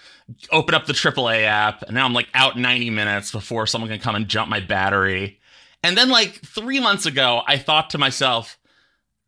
open 0.51 0.75
up 0.75 0.87
the 0.87 0.93
AAA 0.93 1.45
app, 1.45 1.83
and 1.83 1.95
now 1.95 2.05
I'm 2.05 2.13
like 2.13 2.29
out 2.35 2.59
90 2.59 2.91
minutes 2.91 3.33
before 3.33 3.67
someone 3.67 3.91
can 3.91 4.01
come 4.01 4.15
and 4.15 4.29
jump 4.29 4.49
my 4.49 4.61
battery. 4.61 5.41
And 5.87 5.97
then, 5.97 6.09
like 6.11 6.35
three 6.45 6.81
months 6.81 7.07
ago, 7.07 7.43
I 7.47 7.57
thought 7.59 7.91
to 7.91 7.99
myself, 7.99 8.59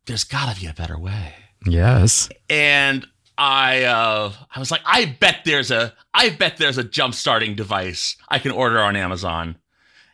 there's 0.05 0.23
gotta 0.23 0.59
be 0.59 0.65
a 0.67 0.73
better 0.73 0.97
way 0.97 1.33
Yes. 1.65 2.29
and 2.49 3.05
I 3.37 3.83
uh 3.83 4.33
I 4.53 4.59
was 4.59 4.71
like, 4.71 4.81
I 4.85 5.05
bet 5.05 5.41
there's 5.45 5.71
a 5.71 5.93
I 6.13 6.29
bet 6.31 6.57
there's 6.57 6.77
a 6.77 6.83
jump 6.83 7.13
starting 7.15 7.55
device 7.55 8.17
I 8.27 8.39
can 8.39 8.51
order 8.51 8.79
on 8.79 8.95
Amazon. 8.95 9.57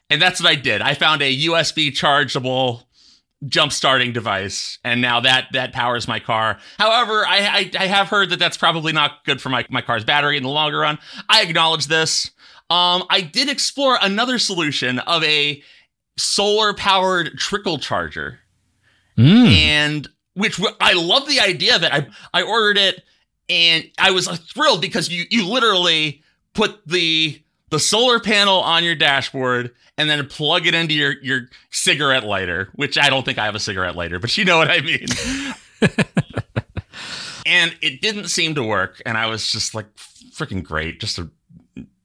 And 0.10 0.22
that's 0.22 0.40
what 0.42 0.50
I 0.50 0.56
did. 0.56 0.82
I 0.82 0.94
found 0.94 1.22
a 1.22 1.36
USB 1.48 1.92
chargeable 1.94 2.88
jump 3.48 3.72
starting 3.72 4.12
device 4.14 4.80
and 4.84 5.02
now 5.02 5.20
that 5.22 5.48
that 5.54 5.72
powers 5.74 6.08
my 6.08 6.20
car. 6.20 6.58
However, 6.78 7.25
I, 7.28 7.72
I 7.78 7.84
I 7.84 7.88
have 7.88 8.10
heard 8.10 8.30
that 8.32 8.40
that's 8.40 8.58
probably 8.58 8.92
not 8.94 9.24
good 9.25 9.42
for 9.42 9.50
my 9.50 9.66
my 9.70 9.82
car's 9.82 10.04
battery 10.04 10.36
in 10.38 10.44
the 10.44 10.50
longer 10.50 10.80
run. 10.80 11.00
I 11.30 11.42
acknowledge 11.42 11.88
this. 11.88 12.32
Um 12.70 13.04
I 13.10 13.22
did 13.22 13.50
explore 13.50 13.98
another 14.02 14.38
solution 14.40 15.00
of 15.00 15.24
a 15.24 15.64
solar 16.17 16.74
powered 16.74 17.38
trickle 17.38 17.77
charger 17.77 18.39
Mm. 19.17 19.48
and 19.48 20.10
which 20.34 20.60
I 20.81 20.91
love 20.91 21.25
the 21.25 21.39
idea 21.39 21.75
of 21.77 21.84
it. 21.84 21.93
I 21.93 22.07
I 22.34 22.41
ordered 22.43 22.77
it 22.77 23.01
and 23.48 23.89
I 23.98 24.12
was 24.12 24.27
uh, 24.27 24.36
thrilled 24.36 24.81
because 24.81 25.07
you 25.10 25.24
you 25.29 25.48
literally 25.48 26.22
put 26.53 26.86
the 26.86 27.41
the 27.69 27.79
solar 27.79 28.19
panel 28.19 28.60
on 28.60 28.84
your 28.84 28.95
dashboard 28.95 29.72
and 29.98 30.10
then 30.10 30.27
plug 30.27 30.67
it 30.67 30.75
into 30.75 30.93
your 30.93 31.13
your 31.24 31.48
cigarette 31.69 32.25
lighter, 32.25 32.69
which 32.75 32.98
I 32.98 33.10
don't 33.10 33.24
think 33.24 33.38
I 33.38 33.45
have 33.45 33.55
a 33.55 33.60
cigarette 33.60 33.95
lighter, 33.95 34.19
but 34.19 34.36
you 34.38 34.43
know 34.43 34.57
what 34.57 34.69
I 34.69 34.81
mean. 34.81 35.05
and 37.45 37.75
it 37.81 38.01
didn't 38.01 38.27
seem 38.27 38.55
to 38.55 38.63
work 38.63 39.01
and 39.05 39.17
I 39.17 39.27
was 39.27 39.51
just 39.51 39.74
like 39.75 39.93
freaking 39.95 40.63
great, 40.63 41.00
just 41.00 41.19
a 41.19 41.29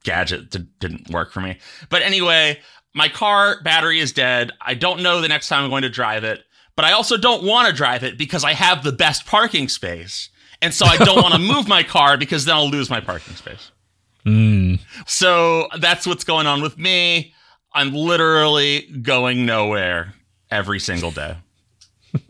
gadget 0.04 0.50
that 0.52 0.78
didn't 0.78 1.10
work 1.10 1.32
for 1.32 1.40
me. 1.40 1.58
But 1.88 2.02
anyway, 2.02 2.60
my 2.94 3.08
car 3.08 3.60
battery 3.62 4.00
is 4.00 4.12
dead. 4.12 4.52
I 4.60 4.74
don't 4.74 5.02
know 5.02 5.20
the 5.20 5.28
next 5.28 5.48
time 5.48 5.64
I'm 5.64 5.70
going 5.70 5.82
to 5.82 5.90
drive 5.90 6.24
it, 6.24 6.42
but 6.76 6.84
I 6.84 6.92
also 6.92 7.16
don't 7.16 7.44
want 7.44 7.68
to 7.68 7.74
drive 7.74 8.02
it 8.02 8.18
because 8.18 8.44
I 8.44 8.54
have 8.54 8.82
the 8.82 8.92
best 8.92 9.26
parking 9.26 9.68
space. 9.68 10.30
And 10.62 10.74
so 10.74 10.86
I 10.86 10.96
don't 10.96 11.22
want 11.22 11.34
to 11.34 11.40
move 11.54 11.68
my 11.68 11.82
car 11.82 12.16
because 12.16 12.44
then 12.44 12.56
I'll 12.56 12.68
lose 12.70 12.90
my 12.90 13.00
parking 13.00 13.34
space. 13.34 13.70
Mm. 14.26 14.80
So 15.06 15.68
that's 15.78 16.06
what's 16.06 16.24
going 16.24 16.46
on 16.46 16.60
with 16.62 16.76
me. 16.78 17.34
I'm 17.72 17.92
literally 17.94 18.82
going 19.02 19.46
nowhere 19.46 20.14
every 20.50 20.80
single 20.80 21.10
day. 21.10 21.36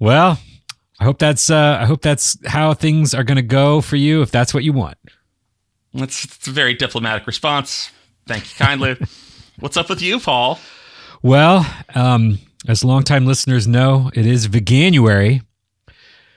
Well, 0.00 0.38
I 1.00 1.04
hope 1.04 1.18
that's. 1.18 1.50
Uh, 1.50 1.78
I 1.80 1.86
hope 1.86 2.02
that's 2.02 2.38
how 2.46 2.74
things 2.74 3.14
are 3.14 3.24
going 3.24 3.36
to 3.36 3.42
go 3.42 3.80
for 3.80 3.96
you. 3.96 4.22
If 4.22 4.30
that's 4.30 4.54
what 4.54 4.64
you 4.64 4.72
want. 4.72 4.98
That's, 5.94 6.26
that's 6.26 6.46
a 6.46 6.52
very 6.52 6.74
diplomatic 6.74 7.26
response. 7.26 7.90
Thank 8.28 8.44
you 8.44 8.64
kindly. 8.64 8.96
What's 9.58 9.76
up 9.76 9.88
with 9.88 10.02
you, 10.02 10.20
Paul? 10.20 10.58
Well, 11.22 11.66
um, 11.94 12.38
as 12.68 12.84
longtime 12.84 13.26
listeners 13.26 13.66
know, 13.66 14.10
it 14.14 14.26
is 14.26 14.46
Veganuary. 14.48 15.42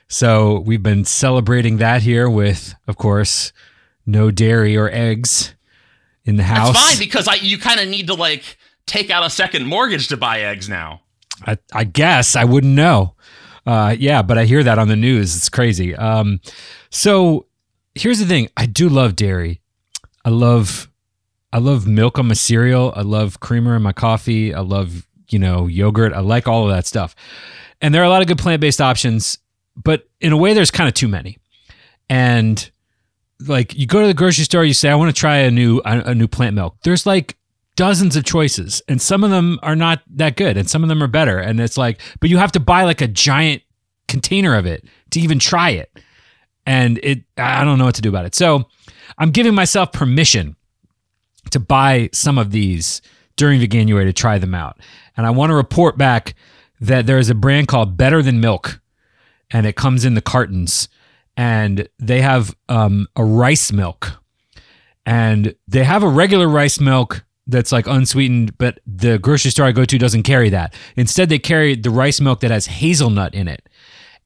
So 0.08 0.60
we've 0.60 0.82
been 0.82 1.04
celebrating 1.04 1.76
that 1.76 2.02
here 2.02 2.28
with, 2.28 2.74
of 2.88 2.96
course, 2.96 3.52
no 4.06 4.30
dairy 4.30 4.76
or 4.76 4.90
eggs 4.90 5.54
in 6.24 6.36
the 6.36 6.42
house. 6.42 6.74
That's 6.74 6.90
fine 6.92 6.98
because 6.98 7.28
I 7.28 7.34
you 7.34 7.58
kind 7.58 7.78
of 7.78 7.88
need 7.88 8.06
to 8.08 8.14
like 8.14 8.56
take 8.86 9.10
out 9.10 9.24
a 9.24 9.30
second 9.30 9.66
mortgage 9.66 10.08
to 10.08 10.16
buy 10.16 10.40
eggs 10.40 10.68
now. 10.68 11.02
I, 11.46 11.58
I 11.72 11.84
guess 11.84 12.36
I 12.36 12.44
wouldn't 12.44 12.74
know. 12.74 13.14
Uh, 13.64 13.94
yeah, 13.98 14.22
but 14.22 14.38
I 14.38 14.44
hear 14.44 14.62
that 14.62 14.78
on 14.78 14.88
the 14.88 14.96
news. 14.96 15.36
It's 15.36 15.48
crazy. 15.48 15.94
Um, 15.94 16.40
so 16.90 17.46
here's 17.94 18.18
the 18.18 18.26
thing: 18.26 18.48
I 18.56 18.66
do 18.66 18.88
love 18.88 19.14
dairy. 19.14 19.60
I 20.24 20.30
love, 20.30 20.90
I 21.52 21.58
love 21.58 21.86
milk 21.86 22.18
on 22.18 22.28
my 22.28 22.34
cereal. 22.34 22.92
I 22.96 23.02
love 23.02 23.40
creamer 23.40 23.76
in 23.76 23.82
my 23.82 23.92
coffee. 23.92 24.54
I 24.54 24.60
love 24.60 25.06
you 25.28 25.38
know 25.38 25.66
yogurt. 25.66 26.12
I 26.12 26.20
like 26.20 26.48
all 26.48 26.64
of 26.64 26.74
that 26.74 26.86
stuff. 26.86 27.14
And 27.80 27.94
there 27.94 28.02
are 28.02 28.06
a 28.06 28.10
lot 28.10 28.22
of 28.22 28.28
good 28.28 28.38
plant 28.38 28.60
based 28.60 28.80
options, 28.80 29.38
but 29.76 30.08
in 30.20 30.32
a 30.32 30.36
way, 30.36 30.54
there's 30.54 30.70
kind 30.70 30.88
of 30.88 30.94
too 30.94 31.08
many. 31.08 31.38
And 32.08 32.70
like 33.46 33.74
you 33.74 33.86
go 33.86 34.00
to 34.00 34.06
the 34.06 34.14
grocery 34.14 34.44
store, 34.44 34.64
you 34.64 34.74
say, 34.74 34.88
"I 34.90 34.94
want 34.94 35.14
to 35.14 35.18
try 35.18 35.38
a 35.38 35.50
new 35.50 35.80
a, 35.84 36.14
new 36.14 36.28
plant 36.28 36.54
milk." 36.54 36.76
There's 36.84 37.06
like 37.06 37.36
dozens 37.76 38.16
of 38.16 38.24
choices 38.24 38.82
and 38.86 39.00
some 39.00 39.24
of 39.24 39.30
them 39.30 39.58
are 39.62 39.74
not 39.74 40.02
that 40.06 40.36
good 40.36 40.56
and 40.56 40.68
some 40.68 40.82
of 40.82 40.88
them 40.88 41.02
are 41.02 41.08
better 41.08 41.38
and 41.38 41.58
it's 41.58 41.78
like 41.78 42.00
but 42.20 42.28
you 42.28 42.36
have 42.36 42.52
to 42.52 42.60
buy 42.60 42.84
like 42.84 43.00
a 43.00 43.08
giant 43.08 43.62
container 44.08 44.54
of 44.54 44.66
it 44.66 44.84
to 45.10 45.20
even 45.20 45.38
try 45.38 45.70
it 45.70 45.90
and 46.66 47.00
it 47.02 47.24
i 47.38 47.64
don't 47.64 47.78
know 47.78 47.86
what 47.86 47.94
to 47.94 48.02
do 48.02 48.10
about 48.10 48.26
it 48.26 48.34
so 48.34 48.68
i'm 49.16 49.30
giving 49.30 49.54
myself 49.54 49.90
permission 49.90 50.54
to 51.50 51.60
buy 51.60 52.08
some 52.12 52.38
of 52.38 52.50
these 52.50 53.02
during 53.36 53.60
Veganuary 53.60 54.04
to 54.04 54.12
try 54.12 54.38
them 54.38 54.54
out 54.54 54.78
and 55.16 55.26
i 55.26 55.30
want 55.30 55.50
to 55.50 55.54
report 55.54 55.96
back 55.98 56.34
that 56.80 57.06
there 57.06 57.18
is 57.18 57.30
a 57.30 57.34
brand 57.34 57.68
called 57.68 57.96
better 57.96 58.22
than 58.22 58.40
milk 58.40 58.80
and 59.50 59.66
it 59.66 59.76
comes 59.76 60.04
in 60.04 60.14
the 60.14 60.20
cartons 60.22 60.88
and 61.36 61.88
they 61.98 62.20
have 62.20 62.54
um, 62.68 63.06
a 63.16 63.24
rice 63.24 63.72
milk 63.72 64.22
and 65.06 65.54
they 65.68 65.84
have 65.84 66.02
a 66.02 66.08
regular 66.08 66.48
rice 66.48 66.78
milk 66.80 67.24
that's 67.46 67.72
like 67.72 67.86
unsweetened, 67.88 68.56
but 68.56 68.78
the 68.86 69.18
grocery 69.18 69.50
store 69.50 69.66
I 69.66 69.72
go 69.72 69.84
to 69.84 69.98
doesn't 69.98 70.22
carry 70.22 70.48
that. 70.50 70.74
Instead, 70.94 71.28
they 71.28 71.40
carry 71.40 71.74
the 71.74 71.90
rice 71.90 72.20
milk 72.20 72.40
that 72.40 72.52
has 72.52 72.66
hazelnut 72.66 73.34
in 73.34 73.48
it, 73.48 73.68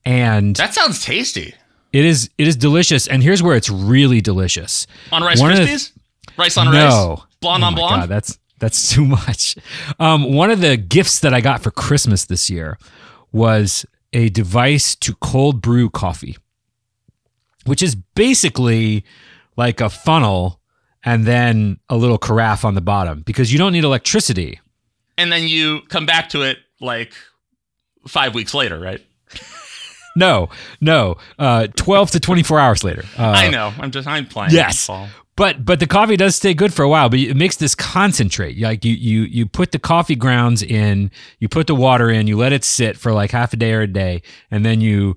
and 0.05 0.55
That 0.57 0.75
sounds 0.75 1.03
tasty. 1.03 1.55
it 1.95 2.05
is 2.05 2.29
it 2.37 2.47
is 2.47 2.57
delicious. 2.57 3.07
And 3.07 3.23
here's 3.23 3.43
where 3.43 3.57
it's 3.57 3.71
really 3.71 4.21
delicious. 4.21 4.87
On 5.13 5.23
Rice 5.23 5.41
One 5.41 5.53
Krispies? 5.53 5.93
Rice 6.37 6.57
on 6.57 6.73
no, 6.73 7.11
rice? 7.11 7.21
Blonde 7.41 7.65
Oh 7.65 7.67
on 7.67 7.75
blonde? 7.75 8.03
God, 8.03 8.09
that's 8.09 8.39
that's 8.59 8.91
too 8.95 9.05
much. 9.05 9.57
Um, 9.99 10.33
one 10.33 10.51
of 10.51 10.61
the 10.61 10.77
gifts 10.77 11.21
that 11.21 11.35
I 11.35 11.41
got 11.41 11.63
for 11.63 11.71
Christmas 11.71 12.25
this 12.25 12.51
year 12.51 12.79
was 13.33 13.85
a 14.13 14.29
device 14.31 14.95
to 14.97 15.15
cold 15.17 15.61
brew 15.61 15.91
coffee, 15.91 16.37
which 17.65 17.83
is 17.83 17.95
basically 17.95 19.05
like 19.57 19.81
a 19.81 19.89
funnel 19.89 20.61
and 21.05 21.25
then 21.25 21.79
a 21.89 21.97
little 21.97 22.19
carafe 22.19 22.65
on 22.65 22.75
the 22.75 22.81
bottom 22.81 23.23
because 23.23 23.53
you 23.53 23.59
don't 23.59 23.73
need 23.73 23.85
electricity. 23.85 24.61
And 25.19 25.33
then 25.33 25.49
you 25.49 25.81
come 25.89 26.05
back 26.05 26.29
to 26.31 26.43
it 26.43 26.59
like 26.81 27.15
five 28.07 28.35
weeks 28.35 28.55
later, 28.55 28.79
right? 28.79 29.01
No, 30.17 30.49
no, 30.81 31.17
uh, 31.39 31.69
twelve 31.77 32.11
to 32.13 32.21
twenty 32.21 32.43
four 32.43 32.59
hours 32.59 32.83
later. 32.83 33.05
Uh, 33.19 33.27
I 33.27 33.51
know. 33.51 33.73
I'm 33.79 33.91
just 33.93 34.09
I'm 34.09 34.27
playing. 34.27 34.53
Yes. 34.53 34.87
Paul. 34.87 35.09
But 35.37 35.65
but 35.67 35.81
the 35.81 35.87
coffee 35.87 36.17
does 36.17 36.35
stay 36.35 36.55
good 36.55 36.73
for 36.73 36.83
a 36.83 36.89
while. 36.89 37.11
But 37.11 37.19
it 37.21 37.37
makes 37.37 37.57
this 37.57 37.75
concentrate. 37.75 38.59
Like 38.59 38.85
you 38.85 38.95
you 38.95 39.23
you 39.23 39.47
put 39.47 39.73
the 39.73 39.79
coffee 39.79 40.17
grounds 40.17 40.63
in, 40.63 41.11
you 41.39 41.49
put 41.49 41.67
the 41.67 41.75
water 41.75 42.09
in, 42.11 42.27
you 42.27 42.39
let 42.39 42.53
it 42.55 42.65
sit 42.65 42.97
for 42.97 43.13
like 43.13 43.33
half 43.33 43.53
a 43.53 43.57
day 43.57 43.75
or 43.75 43.83
a 43.83 43.87
day, 43.87 44.23
and 44.51 44.65
then 44.65 44.81
you 44.81 45.17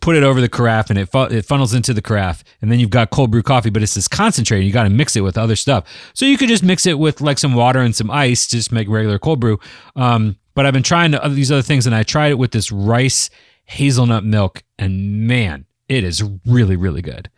put 0.00 0.16
it 0.16 0.22
over 0.22 0.40
the 0.40 0.48
carafe, 0.48 0.88
and 0.88 0.98
it 0.98 1.04
fu- 1.12 1.24
it 1.24 1.44
funnels 1.44 1.74
into 1.74 1.92
the 1.92 2.00
carafe, 2.00 2.42
and 2.62 2.72
then 2.72 2.80
you've 2.80 2.88
got 2.88 3.10
cold 3.10 3.30
brew 3.30 3.42
coffee. 3.42 3.68
But 3.68 3.82
it's 3.82 3.92
this 3.92 4.08
concentrate. 4.08 4.60
and 4.60 4.66
You 4.66 4.72
got 4.72 4.84
to 4.84 4.90
mix 4.90 5.16
it 5.16 5.20
with 5.20 5.36
other 5.36 5.54
stuff. 5.54 5.84
So 6.14 6.24
you 6.24 6.38
could 6.38 6.48
just 6.48 6.62
mix 6.62 6.86
it 6.86 6.98
with 6.98 7.20
like 7.20 7.38
some 7.38 7.52
water 7.54 7.80
and 7.80 7.94
some 7.94 8.10
ice, 8.10 8.46
to 8.46 8.56
just 8.56 8.72
make 8.72 8.88
regular 8.88 9.18
cold 9.18 9.40
brew. 9.40 9.60
Um, 9.96 10.36
but 10.54 10.64
I've 10.64 10.72
been 10.72 10.82
trying 10.82 11.12
to, 11.12 11.20
these 11.28 11.52
other 11.52 11.60
things, 11.60 11.84
and 11.86 11.94
I 11.94 12.04
tried 12.04 12.30
it 12.30 12.38
with 12.38 12.52
this 12.52 12.72
rice 12.72 13.28
hazelnut 13.64 14.24
milk, 14.24 14.62
and 14.78 15.26
man, 15.26 15.66
it 15.88 16.04
is 16.04 16.22
really 16.46 16.76
really 16.76 17.02
good. 17.02 17.30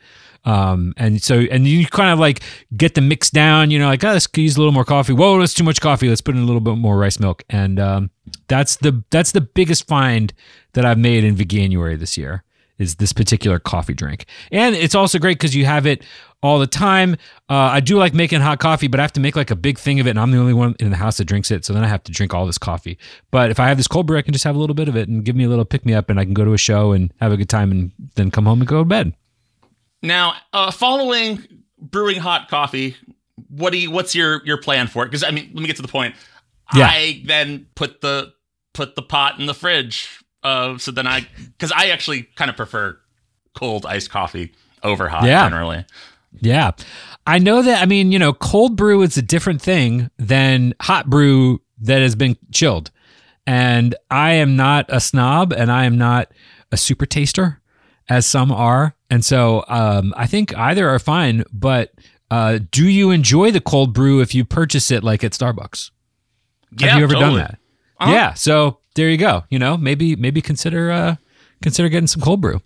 Um, 0.45 0.93
and 0.97 1.23
so, 1.23 1.40
and 1.50 1.66
you 1.66 1.87
kind 1.87 2.12
of 2.12 2.19
like 2.19 2.43
get 2.76 2.95
the 2.95 3.00
mix 3.00 3.31
down, 3.31 3.71
you 3.71 3.78
know, 3.78 3.87
like, 3.87 4.04
oh, 4.04 4.12
let's 4.12 4.28
use 4.37 4.57
a 4.57 4.59
little 4.59 4.73
more 4.73 4.85
coffee. 4.85 5.14
Whoa, 5.14 5.38
that's 5.38 5.54
too 5.54 5.64
much 5.64 5.81
coffee. 5.81 6.09
Let's 6.09 6.21
put 6.21 6.37
in 6.37 6.43
a 6.43 6.45
little 6.45 6.61
bit 6.61 6.76
more 6.76 6.99
rice 6.99 7.19
milk. 7.19 7.43
And, 7.49 7.81
um, 7.81 8.11
that's 8.47 8.76
the, 8.76 9.02
that's 9.11 9.33
the 9.33 9.40
biggest 9.40 9.87
find 9.87 10.35
that 10.75 10.85
I've 10.85 10.99
made 10.99 11.25
in 11.25 11.35
Veganuary 11.35 11.99
this 11.99 12.19
year 12.19 12.45
is 12.76 12.97
this 12.97 13.12
particular 13.12 13.59
coffee 13.59 13.95
drink. 13.95 14.26
And 14.52 14.75
it's 14.75 14.95
also 14.95 15.19
great 15.19 15.38
because 15.38 15.54
you 15.54 15.64
have 15.64 15.87
it 15.87 16.04
all 16.44 16.58
the 16.58 16.66
time. 16.66 17.14
Uh, 17.48 17.54
I 17.54 17.80
do 17.80 17.96
like 17.96 18.12
making 18.12 18.42
hot 18.42 18.58
coffee, 18.58 18.86
but 18.86 19.00
I 19.00 19.02
have 19.02 19.14
to 19.14 19.20
make 19.20 19.34
like 19.34 19.50
a 19.50 19.56
big 19.56 19.78
thing 19.78 19.98
of 19.98 20.06
it. 20.06 20.10
And 20.10 20.20
I'm 20.20 20.30
the 20.30 20.36
only 20.36 20.52
one 20.52 20.76
in 20.78 20.90
the 20.90 20.96
house 20.96 21.16
that 21.16 21.24
drinks 21.24 21.50
it. 21.50 21.64
So 21.64 21.72
then 21.72 21.82
I 21.82 21.88
have 21.88 22.04
to 22.04 22.12
drink 22.12 22.34
all 22.34 22.44
this 22.44 22.58
coffee. 22.58 22.98
But 23.30 23.50
if 23.50 23.58
I 23.58 23.66
have 23.68 23.78
this 23.78 23.88
cold 23.88 24.06
brew, 24.06 24.18
I 24.18 24.22
can 24.22 24.34
just 24.34 24.44
have 24.44 24.54
a 24.54 24.58
little 24.58 24.74
bit 24.74 24.86
of 24.86 24.94
it 24.94 25.08
and 25.08 25.24
give 25.24 25.34
me 25.34 25.44
a 25.44 25.48
little 25.48 25.64
pick 25.64 25.86
me 25.86 25.94
up 25.94 26.10
and 26.10 26.20
I 26.20 26.24
can 26.24 26.34
go 26.34 26.44
to 26.44 26.52
a 26.52 26.58
show 26.58 26.92
and 26.92 27.12
have 27.18 27.32
a 27.32 27.38
good 27.38 27.48
time 27.48 27.70
and 27.70 27.92
then 28.14 28.30
come 28.30 28.44
home 28.44 28.60
and 28.60 28.68
go 28.68 28.80
to 28.80 28.84
bed. 28.84 29.14
Now, 30.02 30.34
uh, 30.52 30.70
following 30.70 31.42
brewing 31.80 32.20
hot 32.20 32.50
coffee, 32.50 32.94
what 33.48 33.70
do 33.72 33.78
you? 33.78 33.90
What's 33.90 34.14
your 34.14 34.44
your 34.44 34.58
plan 34.58 34.86
for 34.86 35.02
it? 35.02 35.06
Because 35.06 35.24
I 35.24 35.30
mean, 35.30 35.50
let 35.54 35.62
me 35.62 35.66
get 35.66 35.76
to 35.76 35.82
the 35.82 35.88
point. 35.88 36.14
Yeah. 36.74 36.86
I 36.86 37.22
then 37.24 37.68
put 37.74 38.02
the 38.02 38.34
put 38.74 38.96
the 38.96 39.02
pot 39.02 39.40
in 39.40 39.46
the 39.46 39.54
fridge. 39.54 40.20
Uh, 40.42 40.76
so 40.76 40.90
then 40.90 41.06
I, 41.06 41.26
because 41.56 41.72
I 41.74 41.86
actually 41.86 42.24
kind 42.36 42.50
of 42.50 42.56
prefer 42.56 42.98
cold 43.54 43.86
iced 43.86 44.10
coffee 44.10 44.52
over 44.82 45.08
hot 45.08 45.24
Yeah. 45.24 45.48
generally. 45.48 45.86
Yeah. 46.41 46.73
I 47.26 47.38
know 47.38 47.62
that, 47.62 47.83
I 47.83 47.87
mean, 47.87 48.12
you 48.12 48.19
know, 48.19 48.33
cold 48.33 48.76
brew 48.76 49.03
is 49.03 49.17
a 49.17 49.23
different 49.23 49.62
thing 49.62 50.11
than 50.19 50.75
hot 50.81 51.09
brew 51.09 51.61
that 51.81 52.03
has 52.03 52.14
been 52.14 52.37
chilled. 52.53 52.91
And 53.47 53.95
I 54.11 54.33
am 54.35 54.57
not 54.57 54.87
a 54.88 55.00
snob 55.00 55.53
and 55.53 55.71
I 55.71 55.85
am 55.85 55.97
not 55.99 56.33
a 56.73 56.76
super 56.76 57.07
taster 57.07 57.61
as 58.09 58.26
some 58.26 58.50
are. 58.53 58.95
And 59.11 59.25
so 59.25 59.64
um, 59.69 60.12
I 60.17 60.26
think 60.26 60.57
either 60.57 60.88
are 60.88 60.99
fine. 60.99 61.45
But 61.53 61.93
uh, 62.31 62.59
do 62.71 62.88
you 62.88 63.11
enjoy 63.11 63.50
the 63.50 63.61
cold 63.61 63.95
brew 63.95 64.21
if 64.21 64.35
you 64.35 64.45
purchase 64.45 64.91
it 64.91 65.05
like 65.05 65.23
at 65.25 65.33
Starbucks? 65.33 65.91
Yeah, 66.79 66.88
Have 66.88 66.99
you 66.99 67.05
ever 67.05 67.14
totally. 67.14 67.31
done 67.33 67.38
that? 67.38 67.59
Uh-huh. 68.00 68.12
Yeah. 68.12 68.35
So 68.35 68.79
there 68.95 69.09
you 69.09 69.17
go. 69.19 69.45
You 69.50 69.59
know, 69.59 69.76
maybe 69.76 70.17
maybe 70.17 70.41
consider 70.43 70.91
uh, 70.91 71.17
consider 71.62 71.88
getting 71.88 72.07
some 72.09 72.21
cold 72.23 72.41
brew. 72.41 72.61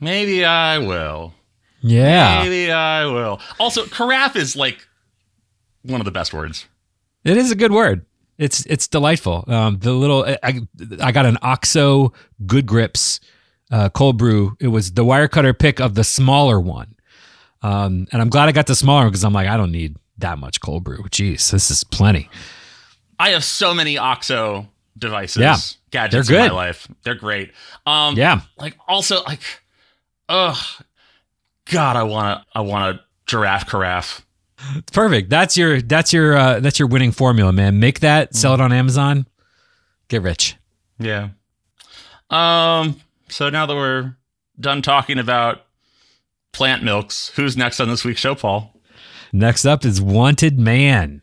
Maybe 0.00 0.44
I 0.44 0.78
will. 0.78 1.34
Yeah. 1.82 2.42
Maybe 2.42 2.70
I 2.70 3.06
will. 3.06 3.40
Also, 3.58 3.86
carafe 3.86 4.36
is 4.36 4.56
like 4.56 4.86
one 5.82 6.00
of 6.00 6.04
the 6.04 6.10
best 6.12 6.32
words. 6.32 6.66
It 7.24 7.36
is 7.36 7.50
a 7.50 7.56
good 7.56 7.72
word. 7.72 8.06
It's 8.38 8.64
it's 8.66 8.88
delightful. 8.88 9.44
Um, 9.46 9.78
the 9.78 9.92
little 9.92 10.24
I, 10.42 10.60
I 11.00 11.12
got 11.12 11.26
an 11.26 11.38
Oxo 11.42 12.12
Good 12.46 12.66
Grips 12.66 13.20
uh, 13.70 13.88
cold 13.90 14.16
brew. 14.18 14.56
It 14.60 14.68
was 14.68 14.92
the 14.92 15.04
Wirecutter 15.04 15.56
pick 15.56 15.80
of 15.80 15.94
the 15.94 16.02
smaller 16.02 16.58
one, 16.58 16.94
um, 17.62 18.06
and 18.10 18.20
I'm 18.22 18.30
glad 18.30 18.48
I 18.48 18.52
got 18.52 18.66
the 18.66 18.74
smaller 18.74 19.02
one 19.02 19.10
because 19.10 19.22
I'm 19.24 19.32
like 19.32 19.48
I 19.48 19.56
don't 19.56 19.70
need 19.70 19.96
that 20.18 20.38
much 20.38 20.60
cold 20.60 20.82
brew. 20.82 21.02
Jeez, 21.04 21.50
this 21.50 21.70
is 21.70 21.84
plenty. 21.84 22.28
I 23.18 23.30
have 23.30 23.44
so 23.44 23.74
many 23.74 23.98
OXO 23.98 24.66
devices, 24.98 25.40
Yeah, 25.40 25.56
gadgets 25.90 26.26
they're 26.28 26.38
in 26.38 26.44
good. 26.44 26.50
my 26.52 26.56
life. 26.56 26.88
They're 27.04 27.14
great. 27.14 27.52
Um, 27.86 28.16
Yeah, 28.16 28.40
like 28.58 28.76
also 28.88 29.22
like, 29.24 29.40
ugh, 30.28 30.56
God, 31.72 31.96
I 31.96 32.02
want 32.04 32.40
to, 32.40 32.46
I 32.54 32.60
want 32.60 32.96
a 32.96 33.00
giraffe 33.26 33.66
carafe. 33.68 34.24
perfect. 34.92 35.30
That's 35.30 35.56
your 35.56 35.82
that's 35.82 36.12
your 36.12 36.36
uh, 36.36 36.60
that's 36.60 36.78
your 36.78 36.88
winning 36.88 37.12
formula, 37.12 37.52
man. 37.52 37.80
Make 37.80 38.00
that, 38.00 38.34
sell 38.34 38.54
it 38.54 38.60
on 38.60 38.72
Amazon, 38.72 39.26
get 40.08 40.22
rich. 40.22 40.56
Yeah. 40.98 41.30
Um. 42.30 43.00
So 43.28 43.50
now 43.50 43.66
that 43.66 43.74
we're 43.74 44.16
done 44.60 44.82
talking 44.82 45.18
about 45.18 45.64
plant 46.52 46.82
milks, 46.82 47.32
who's 47.34 47.56
next 47.56 47.80
on 47.80 47.88
this 47.88 48.04
week's 48.04 48.20
show, 48.20 48.34
Paul? 48.34 48.78
Next 49.32 49.64
up 49.64 49.84
is 49.84 50.00
Wanted 50.00 50.58
Man. 50.58 51.22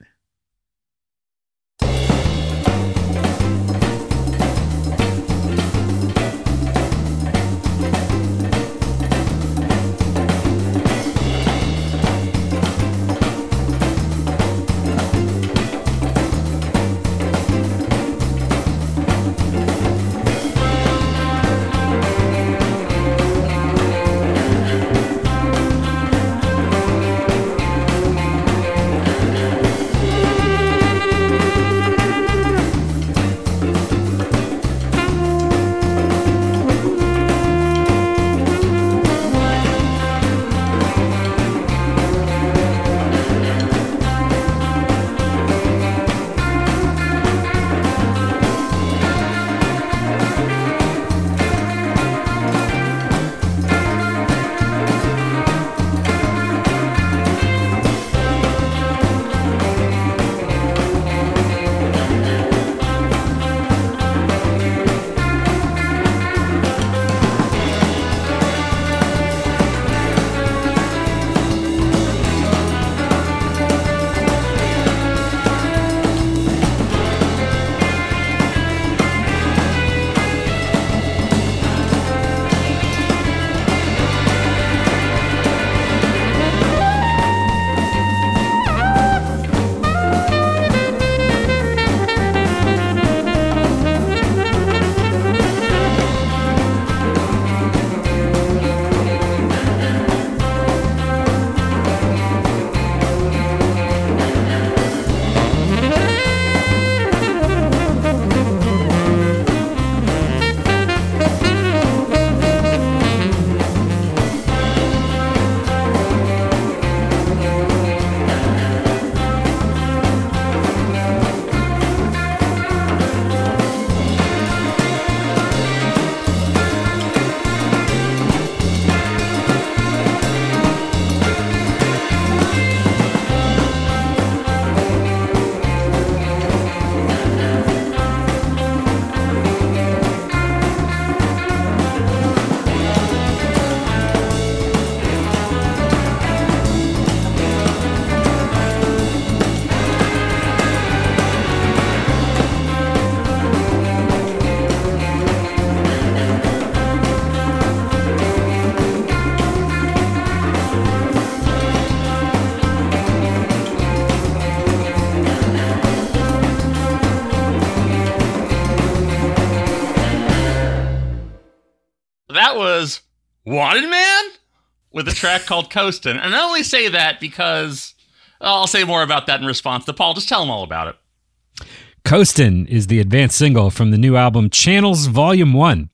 With 175.00 175.08
a 175.08 175.16
track 175.16 175.46
called 175.46 175.72
Coastin'. 175.72 176.18
And 176.18 176.36
I 176.36 176.44
only 176.44 176.62
say 176.62 176.90
that 176.90 177.22
because 177.22 177.94
oh, 178.42 178.46
I'll 178.46 178.68
say 178.68 178.84
more 178.84 179.02
about 179.02 179.28
that 179.28 179.40
in 179.40 179.46
response 179.46 179.86
to 179.86 179.94
Paul. 179.94 180.14
Just 180.14 180.28
tell 180.28 180.44
him 180.44 180.50
all 180.50 180.64
about 180.64 180.88
it. 180.88 181.68
Coastin' 182.04 182.68
is 182.68 182.88
the 182.88 183.00
advanced 183.00 183.38
single 183.38 183.70
from 183.70 183.92
the 183.92 183.98
new 183.98 184.18
album 184.18 184.50
Channels 184.50 185.06
Volume 185.06 185.54
1 185.54 185.90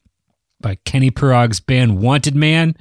by 0.60 0.76
Kenny 0.86 1.12
Pirog's 1.12 1.60
band 1.60 2.00
Wanted 2.00 2.36
Man. 2.36 2.76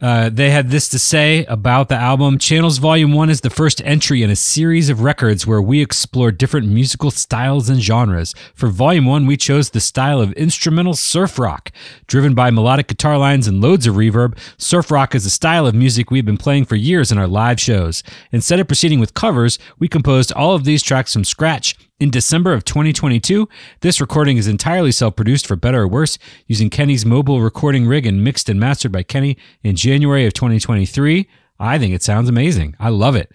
Uh, 0.00 0.30
they 0.30 0.50
had 0.50 0.70
this 0.70 0.88
to 0.88 0.98
say 0.98 1.44
about 1.44 1.88
the 1.88 1.94
album. 1.94 2.38
Channels 2.38 2.78
Volume 2.78 3.12
1 3.12 3.28
is 3.28 3.42
the 3.42 3.50
first 3.50 3.82
entry 3.84 4.22
in 4.22 4.30
a 4.30 4.36
series 4.36 4.88
of 4.88 5.02
records 5.02 5.46
where 5.46 5.60
we 5.60 5.82
explore 5.82 6.32
different 6.32 6.68
musical 6.68 7.10
styles 7.10 7.68
and 7.68 7.82
genres. 7.82 8.34
For 8.54 8.68
Volume 8.68 9.04
1, 9.04 9.26
we 9.26 9.36
chose 9.36 9.70
the 9.70 9.80
style 9.80 10.20
of 10.20 10.32
instrumental 10.32 10.94
surf 10.94 11.38
rock. 11.38 11.70
Driven 12.06 12.34
by 12.34 12.50
melodic 12.50 12.88
guitar 12.88 13.18
lines 13.18 13.46
and 13.46 13.60
loads 13.60 13.86
of 13.86 13.96
reverb, 13.96 14.38
surf 14.56 14.90
rock 14.90 15.14
is 15.14 15.26
a 15.26 15.30
style 15.30 15.66
of 15.66 15.74
music 15.74 16.10
we've 16.10 16.24
been 16.24 16.38
playing 16.38 16.64
for 16.64 16.76
years 16.76 17.12
in 17.12 17.18
our 17.18 17.28
live 17.28 17.60
shows. 17.60 18.02
Instead 18.32 18.58
of 18.58 18.68
proceeding 18.68 19.00
with 19.00 19.12
covers, 19.12 19.58
we 19.78 19.86
composed 19.86 20.32
all 20.32 20.54
of 20.54 20.64
these 20.64 20.82
tracks 20.82 21.12
from 21.12 21.24
scratch 21.24 21.76
in 22.00 22.10
December 22.10 22.54
of 22.54 22.64
2022, 22.64 23.48
this 23.80 24.00
recording 24.00 24.38
is 24.38 24.48
entirely 24.48 24.90
self 24.90 25.14
produced 25.14 25.46
for 25.46 25.54
better 25.54 25.82
or 25.82 25.88
worse 25.88 26.18
using 26.46 26.70
Kenny's 26.70 27.04
mobile 27.04 27.42
recording 27.42 27.86
rig 27.86 28.06
and 28.06 28.24
mixed 28.24 28.48
and 28.48 28.58
mastered 28.58 28.90
by 28.90 29.02
Kenny 29.02 29.36
in 29.62 29.76
January 29.76 30.24
of 30.26 30.32
2023. 30.32 31.28
I 31.60 31.78
think 31.78 31.94
it 31.94 32.02
sounds 32.02 32.28
amazing. 32.28 32.74
I 32.80 32.88
love 32.88 33.14
it. 33.14 33.30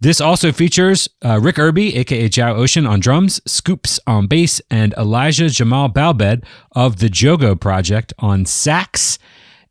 This 0.00 0.20
also 0.20 0.52
features 0.52 1.08
uh, 1.24 1.40
Rick 1.40 1.58
Irby, 1.58 1.96
aka 1.96 2.28
Jow 2.28 2.54
Ocean, 2.54 2.86
on 2.86 3.00
drums, 3.00 3.40
Scoops 3.46 3.98
on 4.06 4.28
bass, 4.28 4.62
and 4.70 4.94
Elijah 4.94 5.48
Jamal 5.48 5.88
Balbed 5.88 6.44
of 6.70 7.00
the 7.00 7.08
Jogo 7.08 7.60
Project 7.60 8.12
on 8.20 8.46
sax. 8.46 9.18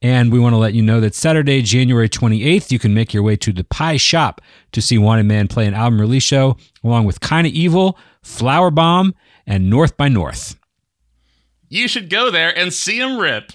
And 0.02 0.32
we 0.32 0.38
want 0.38 0.54
to 0.54 0.58
let 0.58 0.74
you 0.74 0.84
know 0.84 1.00
that 1.00 1.16
Saturday, 1.16 1.62
January 1.62 2.10
28th, 2.10 2.72
you 2.72 2.78
can 2.78 2.94
make 2.94 3.14
your 3.14 3.24
way 3.24 3.36
to 3.38 3.52
the 3.52 3.64
Pie 3.64 3.98
Shop 3.98 4.42
to 4.74 4.82
see 4.82 4.98
Wanted 4.98 5.26
Man 5.26 5.48
play 5.48 5.66
an 5.66 5.74
album 5.74 6.00
release 6.00 6.24
show, 6.24 6.58
along 6.84 7.06
with 7.06 7.20
Kinda 7.20 7.50
Evil, 7.50 7.98
Flower 8.28 8.70
Bomb, 8.70 9.16
and 9.46 9.70
North 9.70 9.98
by 9.98 10.10
North. 10.10 10.56
You 11.70 11.88
should 11.88 12.10
go 12.10 12.30
there 12.30 12.56
and 12.58 12.74
see 12.74 13.00
him 13.00 13.18
rip. 13.18 13.54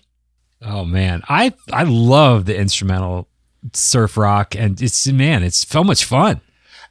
Oh 0.61 0.85
man, 0.85 1.22
I 1.28 1.52
I 1.72 1.85
love 1.85 2.46
the 2.46 2.56
instrumental 2.56 3.28
surf 3.72 4.16
rock, 4.16 4.54
and 4.54 4.80
it's 4.80 5.06
man, 5.06 5.42
it's 5.42 5.66
so 5.68 5.85
much 5.85 6.04
fun. 6.04 6.40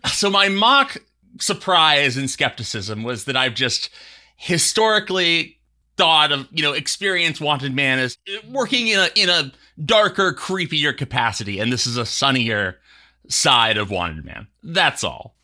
So 0.08 0.30
my 0.30 0.50
mock 0.50 0.98
surprise 1.40 2.18
and 2.18 2.30
skepticism 2.30 3.04
was 3.04 3.26
that 3.26 3.38
I've 3.38 3.56
just 3.56 3.90
historically 4.36 5.60
thought 5.98 6.32
of 6.32 6.48
you 6.52 6.64
know 6.64 6.74
experience 6.74 7.40
wanted 7.40 7.76
man 7.76 8.00
as 8.00 8.18
working 8.50 8.88
in 8.88 9.00
a 9.00 9.10
in 9.16 9.30
a 9.30 9.52
darker 9.84 10.34
creepier 10.34 10.96
capacity 10.96 11.60
and 11.60 11.72
this 11.72 11.86
is 11.86 11.98
a 11.98 12.06
sunnier 12.06 12.80
side 13.28 13.78
of 13.78 13.92
wanted 13.92 14.26
man 14.26 14.48
that's 14.64 15.04
all 15.04 15.36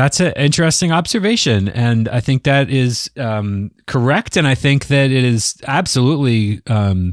That's 0.00 0.18
an 0.18 0.32
interesting 0.34 0.92
observation, 0.92 1.68
and 1.68 2.08
I 2.08 2.20
think 2.20 2.44
that 2.44 2.70
is 2.70 3.10
um, 3.18 3.70
correct. 3.86 4.38
And 4.38 4.48
I 4.48 4.54
think 4.54 4.86
that 4.86 5.10
it 5.10 5.24
is 5.24 5.60
absolutely 5.66 6.62
um, 6.68 7.12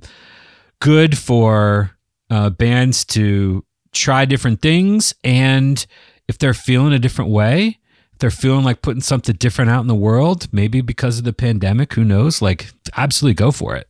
good 0.80 1.18
for 1.18 1.92
uh, 2.30 2.50
bands 2.50 3.04
to 3.08 3.66
try 3.92 4.24
different 4.24 4.62
things, 4.62 5.14
and 5.22 5.86
if 6.30 6.38
they're 6.38 6.54
feeling 6.54 6.94
a 6.94 6.98
different 7.00 7.30
way, 7.30 7.78
they're 8.20 8.32
feeling 8.32 8.64
like 8.64 8.82
putting 8.82 9.02
something 9.02 9.36
different 9.36 9.70
out 9.70 9.82
in 9.82 9.88
the 9.88 9.94
world, 9.94 10.48
maybe 10.54 10.80
because 10.80 11.18
of 11.18 11.26
the 11.26 11.34
pandemic, 11.34 11.92
who 11.92 12.06
knows? 12.06 12.42
Like, 12.42 12.72
absolutely 12.96 13.34
go 13.34 13.52
for 13.52 13.76
it. 13.76 13.90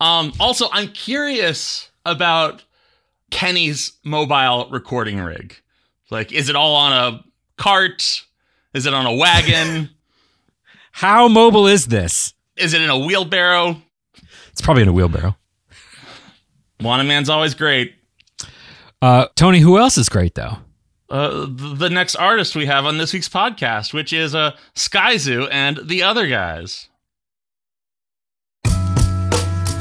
um 0.00 0.32
also 0.40 0.66
i'm 0.72 0.88
curious 0.88 1.88
about 2.04 2.64
kenny's 3.30 3.92
mobile 4.02 4.68
recording 4.72 5.20
rig 5.20 5.54
like 6.10 6.32
is 6.32 6.48
it 6.48 6.56
all 6.56 6.74
on 6.74 6.92
a 6.92 7.24
cart 7.62 8.22
is 8.74 8.86
it 8.86 8.94
on 8.94 9.06
a 9.06 9.14
wagon 9.14 9.88
How 10.92 11.26
mobile 11.28 11.66
is 11.66 11.86
this? 11.86 12.34
is 12.56 12.74
it 12.74 12.80
in 12.82 12.90
a 12.90 12.98
wheelbarrow 12.98 13.80
It's 14.52 14.60
probably 14.60 14.82
in 14.82 14.88
a 14.88 14.92
wheelbarrow. 14.92 15.36
wanted 16.80 17.04
man's 17.04 17.28
always 17.30 17.54
great 17.54 17.94
Uh, 19.00 19.26
Tony, 19.36 19.60
who 19.60 19.78
else 19.78 19.96
is 19.98 20.08
great 20.08 20.34
though? 20.34 20.58
uh, 21.10 21.46
the 21.78 21.90
next 21.90 22.14
artist 22.16 22.56
we 22.56 22.64
have 22.66 22.86
on 22.86 22.96
this 22.98 23.12
week's 23.12 23.28
podcast, 23.28 23.92
which 23.92 24.12
is 24.14 24.34
uh, 24.34 24.52
Skyzoo 24.74 25.46
and 25.52 25.78
the 25.84 26.02
other 26.02 26.26
guys. 26.26 26.88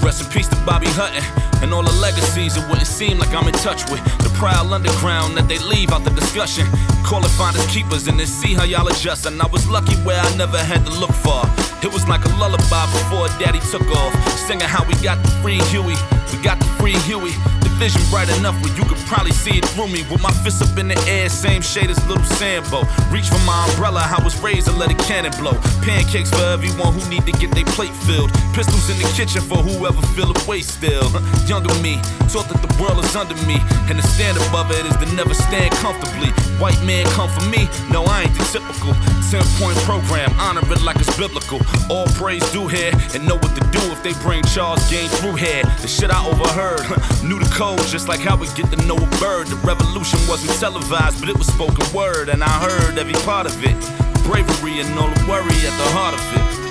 Rest 0.04 0.26
in 0.26 0.30
peace 0.32 0.48
to 0.50 0.56
Bobby 0.66 0.88
Hutton 0.90 1.24
and 1.64 1.74
all 1.74 1.84
the 1.84 1.94
legacies 2.02 2.58
it 2.58 2.68
wouldn't 2.68 2.88
seem 2.88 3.18
like 3.20 3.30
I'm 3.34 3.48
in 3.48 3.54
touch 3.54 3.90
with. 3.90 4.02
The 4.42 4.48
proud 4.48 4.74
underground 4.74 5.38
that 5.38 5.48
they 5.48 5.60
leave 5.60 5.92
out 5.92 6.04
the 6.04 6.10
discussion. 6.10 6.66
Call 7.06 7.24
it 7.24 7.30
finders 7.38 7.68
keepers 7.68 8.08
and 8.08 8.18
then 8.20 8.26
see 8.26 8.56
how 8.56 8.64
y'all 8.64 8.88
adjust. 8.88 9.28
And 9.28 9.40
I 9.40 9.46
was 9.46 9.70
lucky 9.70 9.94
where 10.02 10.20
I 10.20 10.36
never 10.36 10.58
had 10.58 10.84
to 10.86 10.92
look 11.00 11.12
far. 11.12 11.46
It 11.84 11.94
was 11.94 12.08
like 12.08 12.26
a 12.26 12.30
lullaby 12.42 12.86
before 12.90 13.28
daddy 13.38 13.60
took 13.70 13.86
off. 14.02 14.14
Singing 14.48 14.66
how 14.66 14.82
we 14.88 14.96
got 15.06 15.22
the 15.22 15.30
free 15.46 15.62
Huey. 15.70 15.94
We 16.34 16.42
got 16.42 16.58
the 16.58 16.66
free 16.82 16.98
Huey. 17.06 17.34
The 17.62 17.70
vision 17.78 18.02
bright 18.10 18.30
enough 18.38 18.58
where 18.64 18.74
you 18.78 18.86
could 18.86 19.02
probably 19.06 19.34
see 19.34 19.58
it 19.58 19.66
through 19.76 19.90
me. 19.90 20.02
With 20.10 20.22
my 20.22 20.32
fists 20.42 20.62
up 20.62 20.78
in 20.80 20.88
the 20.88 20.98
air, 21.06 21.30
same 21.30 21.62
shade 21.62 21.90
as 21.90 22.00
little 22.08 22.24
Sambo. 22.40 22.88
Reach 23.12 23.28
for 23.28 23.42
my 23.46 23.68
umbrella, 23.70 24.02
I 24.02 24.24
was 24.24 24.40
raised 24.42 24.68
to 24.68 24.74
let 24.74 24.90
a 24.90 24.98
cannon 25.06 25.34
blow. 25.38 25.54
Pancakes 25.84 26.30
for 26.30 26.46
everyone 26.48 26.94
who 26.94 27.04
need 27.10 27.26
to 27.26 27.34
get 27.34 27.52
their 27.52 27.66
plate 27.78 27.94
filled. 28.08 28.32
Pistols 28.54 28.90
in 28.90 28.98
the 28.98 29.10
kitchen 29.18 29.42
for 29.42 29.58
whoever 29.58 30.02
feel 30.16 30.32
a 30.32 30.40
way 30.48 30.62
still. 30.62 31.10
Younger 31.52 31.74
me, 31.82 32.00
taught 32.32 32.48
that 32.50 32.62
the 32.64 32.72
world 32.82 33.04
is 33.04 33.16
under 33.16 33.36
me. 33.44 33.58
And 33.92 34.00
to 34.00 34.06
stand 34.08 34.31
above 34.38 34.72
it 34.72 34.86
is 34.86 34.96
to 34.98 35.08
never 35.16 35.34
stand 35.34 35.74
comfortably. 35.82 36.30
White 36.60 36.82
man 36.84 37.06
come 37.18 37.30
for 37.30 37.46
me, 37.50 37.68
no, 37.90 38.04
I 38.06 38.24
ain't 38.24 38.36
the 38.38 38.46
typical. 38.52 38.94
10 39.32 39.42
point 39.58 39.78
program, 39.88 40.30
honor 40.38 40.62
it 40.72 40.82
like 40.84 40.98
it's 40.98 41.16
biblical. 41.18 41.60
All 41.90 42.06
praise 42.20 42.44
due 42.52 42.68
here, 42.68 42.92
and 43.16 43.26
know 43.26 43.36
what 43.36 43.56
to 43.56 43.64
do 43.72 43.82
if 43.92 44.04
they 44.04 44.14
bring 44.22 44.44
Charles 44.44 44.84
Game 44.90 45.10
through 45.20 45.36
here. 45.36 45.64
The 45.82 45.88
shit 45.88 46.12
I 46.12 46.20
overheard, 46.28 46.86
knew 47.24 47.40
the 47.40 47.50
code 47.56 47.82
just 47.88 48.08
like 48.08 48.20
how 48.20 48.36
we 48.36 48.48
get 48.54 48.70
to 48.72 48.80
know 48.86 48.98
a 48.98 49.10
bird. 49.18 49.48
The 49.48 49.60
revolution 49.64 50.20
wasn't 50.28 50.54
televised, 50.60 51.20
but 51.20 51.30
it 51.30 51.38
was 51.38 51.48
spoken 51.48 51.86
word, 51.94 52.30
and 52.30 52.44
I 52.44 52.54
heard 52.62 52.98
every 52.98 53.18
part 53.26 53.48
of 53.48 53.56
it. 53.64 53.76
Bravery 54.24 54.80
and 54.80 54.90
all 55.00 55.10
the 55.10 55.26
worry 55.28 55.58
at 55.66 55.76
the 55.80 55.90
heart 55.98 56.14
of 56.14 56.24
it. 56.36 56.62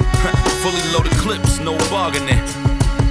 Fully 0.63 0.85
loaded 0.93 1.13
clips, 1.19 1.59
no 1.59 1.77
bargaining. 1.89 2.39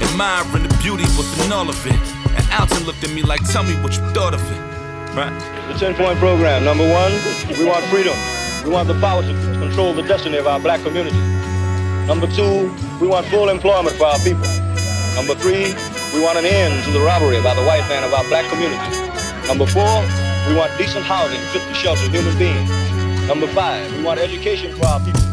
Admiring 0.01 0.63
the 0.63 0.77
beauty 0.81 1.03
within 1.17 1.51
all 1.51 1.67
of 1.67 1.88
it. 1.88 2.18
And 2.37 2.45
Alton 2.59 2.85
looked 2.85 3.03
at 3.03 3.11
me 3.11 3.21
like, 3.23 3.41
tell 3.49 3.63
me 3.63 3.75
what 3.81 3.95
you 3.97 4.03
thought 4.11 4.33
of 4.33 4.41
it. 4.41 4.59
Right? 5.15 5.33
The 5.71 5.79
10 5.79 5.95
point 5.95 6.19
program. 6.19 6.63
Number 6.63 6.83
one, 6.83 7.11
we 7.57 7.65
want 7.65 7.83
freedom. 7.85 8.15
We 8.63 8.69
want 8.69 8.87
the 8.87 8.99
power 8.99 9.21
to 9.21 9.33
control 9.59 9.93
the 9.93 10.03
destiny 10.03 10.37
of 10.37 10.47
our 10.47 10.59
black 10.59 10.81
community. 10.81 11.17
Number 12.05 12.27
two, 12.27 12.73
we 12.99 13.07
want 13.07 13.25
full 13.27 13.49
employment 13.49 13.95
for 13.95 14.05
our 14.05 14.19
people. 14.19 14.45
Number 15.15 15.35
three, 15.35 15.73
we 16.13 16.21
want 16.23 16.37
an 16.37 16.45
end 16.45 16.83
to 16.85 16.91
the 16.91 16.99
robbery 16.99 17.41
by 17.41 17.53
the 17.53 17.63
white 17.65 17.87
man 17.89 18.03
of 18.03 18.13
our 18.13 18.23
black 18.29 18.49
community. 18.49 18.81
Number 19.47 19.65
four, 19.65 20.01
we 20.47 20.55
want 20.55 20.75
decent 20.77 21.05
housing 21.05 21.39
fit 21.53 21.61
to 21.67 21.73
shelter 21.73 22.09
human 22.09 22.37
beings. 22.37 22.69
Number 23.27 23.47
five, 23.47 23.95
we 23.95 24.03
want 24.03 24.19
education 24.19 24.75
for 24.75 24.85
our 24.87 24.99
people. 24.99 25.28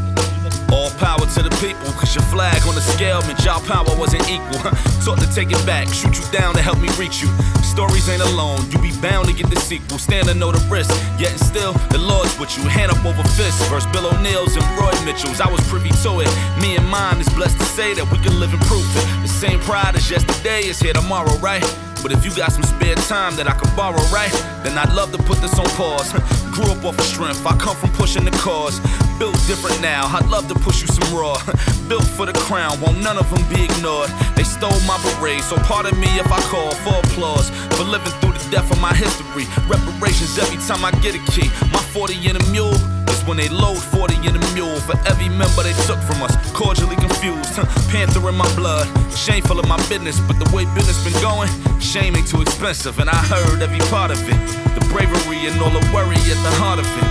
All 0.72 0.90
power 0.98 1.22
to 1.22 1.42
the 1.42 1.55
people, 1.62 1.92
cause 1.94 2.14
your 2.14 2.24
flag 2.26 2.61
on 2.66 2.74
the 2.74 2.81
scale 2.81 3.22
meant 3.22 3.44
y'all 3.44 3.62
power 3.62 3.87
wasn't 3.98 4.29
equal. 4.29 4.59
Taught 5.05 5.20
to 5.22 5.29
take 5.35 5.50
it 5.50 5.64
back, 5.64 5.88
shoot 5.88 6.18
you 6.18 6.26
down 6.33 6.55
to 6.55 6.62
help 6.62 6.79
me 6.79 6.88
reach 6.98 7.22
you. 7.22 7.31
Stories 7.62 8.09
ain't 8.09 8.22
alone, 8.22 8.59
you 8.70 8.79
be 8.79 8.90
bound 9.00 9.29
to 9.29 9.35
get 9.35 9.48
the 9.48 9.61
sequel. 9.61 9.98
Stand 9.98 10.29
to 10.29 10.35
know 10.35 10.50
the 10.50 10.62
risk, 10.68 10.90
yet 11.18 11.31
and 11.31 11.40
still, 11.40 11.72
the 11.94 11.98
Lord's 11.98 12.38
with 12.38 12.57
you. 12.59 12.64
Hand 12.64 12.90
up 12.90 13.05
over 13.05 13.22
fist, 13.38 13.62
verse 13.70 13.87
Bill 13.94 14.07
O'Neal's 14.07 14.57
and 14.57 14.66
Roy 14.79 14.92
Mitchell's. 15.05 15.40
I 15.40 15.48
was 15.50 15.61
privy 15.68 15.90
to 16.02 16.20
it. 16.20 16.31
Me 16.61 16.76
and 16.76 16.87
mine 16.88 17.20
is 17.20 17.29
blessed 17.31 17.59
to 17.59 17.64
say 17.64 17.94
that 17.94 18.11
we 18.11 18.18
can 18.18 18.40
live 18.40 18.52
in 18.52 18.61
proof 18.61 18.87
it. 18.96 19.07
The 19.22 19.29
same 19.29 19.61
pride 19.61 19.94
as 19.94 20.11
yesterday 20.11 20.66
is 20.66 20.81
here 20.81 20.94
tomorrow, 20.94 21.37
right? 21.38 21.62
But 22.07 22.14
if 22.14 22.25
you 22.25 22.31
got 22.37 22.53
some 22.53 22.62
spare 22.62 22.95
time 23.11 23.35
that 23.35 23.51
I 23.51 23.55
could 23.59 23.75
borrow, 23.75 23.99
right? 24.14 24.31
Then 24.62 24.79
I'd 24.79 24.95
love 24.95 25.11
to 25.11 25.19
put 25.19 25.42
this 25.42 25.59
on 25.59 25.66
pause. 25.75 26.07
Grew 26.55 26.71
up 26.71 26.85
off 26.87 26.97
of 26.97 27.05
strength, 27.05 27.45
I 27.45 27.59
come 27.59 27.75
from 27.75 27.90
pushing 27.99 28.25
the 28.25 28.31
cause. 28.31 28.79
Built 29.19 29.35
different 29.51 29.83
now, 29.83 30.07
I'd 30.14 30.31
love 30.31 30.47
to 30.47 30.55
push 30.55 30.83
you 30.83 30.87
some 30.87 31.03
raw. 31.11 31.35
Built 31.90 32.07
for 32.07 32.25
the 32.25 32.33
crown, 32.47 32.81
won't 32.81 33.03
none 33.03 33.19
of 33.19 33.27
them 33.35 33.42
be 33.51 33.64
ignored. 33.64 34.11
They 34.38 34.45
stole 34.45 34.79
my 34.87 35.03
beret, 35.03 35.42
so 35.42 35.57
pardon 35.66 35.99
me 35.99 36.07
if 36.14 36.31
I 36.31 36.38
call 36.47 36.71
for 36.87 36.95
applause. 36.95 37.51
For 37.75 37.83
living 37.83 38.14
through 38.23 38.38
the 38.38 38.47
death 38.55 38.71
of 38.71 38.81
my 38.81 38.95
history. 38.95 39.51
Reparations 39.66 40.38
every 40.38 40.62
time 40.62 40.87
I 40.87 40.95
get 41.03 41.19
a 41.19 41.23
key. 41.35 41.51
My 41.75 41.83
40 41.90 42.23
in 42.23 42.37
a 42.37 42.45
mule 42.55 42.95
when 43.26 43.36
they 43.36 43.48
load 43.48 43.78
40 43.78 44.14
in 44.26 44.36
a 44.36 44.42
mule. 44.54 44.78
For 44.86 44.96
every 45.06 45.28
member 45.28 45.62
they 45.62 45.74
took 45.84 45.98
from 46.06 46.22
us, 46.22 46.34
cordially 46.54 46.96
confused. 46.96 47.54
Panther 47.90 48.28
in 48.28 48.34
my 48.34 48.48
blood, 48.54 48.86
shameful 49.12 49.58
of 49.58 49.66
my 49.68 49.76
business, 49.88 50.18
but 50.20 50.38
the 50.38 50.48
way 50.54 50.64
business 50.74 51.02
been 51.02 51.20
going, 51.20 51.50
shame 51.80 52.16
ain't 52.16 52.28
too 52.28 52.40
expensive. 52.40 52.98
And 52.98 53.10
I 53.10 53.20
heard 53.26 53.60
every 53.62 53.82
part 53.90 54.10
of 54.10 54.22
it. 54.22 54.38
The 54.78 54.82
bravery 54.94 55.46
and 55.50 55.60
all 55.60 55.70
the 55.70 55.82
worry 55.92 56.16
at 56.16 56.40
the 56.46 56.54
heart 56.62 56.78
of 56.78 56.86
it. 56.86 57.10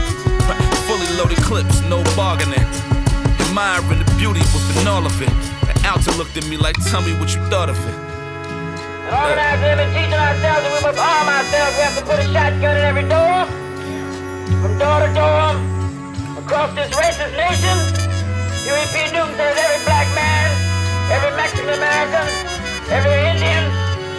Fully 0.88 1.10
loaded 1.18 1.38
clips, 1.44 1.82
no 1.90 2.04
bargaining. 2.16 2.64
Admiring 3.50 4.00
the 4.00 4.10
beauty 4.18 4.42
within 4.56 4.88
all 4.88 5.06
of 5.06 5.22
it. 5.22 5.30
And 5.68 5.76
Alton 5.86 6.18
looked 6.18 6.38
at 6.38 6.48
me 6.48 6.58
like, 6.58 6.76
tell 6.90 7.02
me 7.02 7.14
what 7.20 7.36
you 7.36 7.42
thought 7.52 7.70
of 7.70 7.78
it. 7.78 7.96
Organizing 9.06 9.80
and 9.84 9.92
teaching 9.94 10.14
ourselves 10.18 10.66
we 10.66 10.82
must 10.82 10.98
arm 10.98 11.28
ourselves. 11.28 11.78
We 11.78 11.84
have 11.84 11.98
to 12.00 12.06
put 12.06 12.20
a 12.20 12.28
shotgun 12.34 12.78
in 12.78 12.84
every 12.84 13.06
door, 13.06 13.46
from 14.62 14.78
door 14.80 15.00
to 15.06 15.14
door, 15.14 15.75
across 16.46 16.76
this 16.76 16.94
racist 16.94 17.34
nation. 17.36 17.76
Huey 18.62 18.86
P. 18.94 19.12
Newton 19.12 19.34
says 19.36 19.58
every 19.58 19.84
black 19.86 20.08
man, 20.14 20.48
every 21.12 21.36
Mexican 21.36 21.70
American, 21.70 22.28
every 22.94 23.18
Indian, 23.34 23.64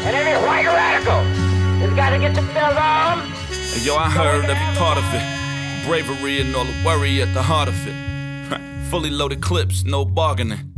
and 0.03 0.17
every 0.17 0.35
white 0.45 0.67
radical 0.67 1.23
has 1.79 1.95
got 1.95 2.11
to 2.11 2.19
get 2.19 2.35
themselves 2.35 2.77
armed. 2.81 3.23
And 3.75 3.87
yo, 3.87 3.95
I 3.95 4.11
heard 4.11 4.45
every 4.45 4.77
part 4.77 4.99
of 4.99 5.05
it. 5.15 5.23
Bravery 5.87 6.41
and 6.41 6.57
all 6.57 6.65
the 6.65 6.75
worry 6.85 7.23
at 7.23 7.33
the 7.33 7.43
heart 7.43 7.69
of 7.69 7.77
it. 7.87 7.95
Fully 8.91 9.11
loaded 9.11 9.41
clips, 9.41 9.85
no 9.85 10.05
bargaining. 10.05 10.73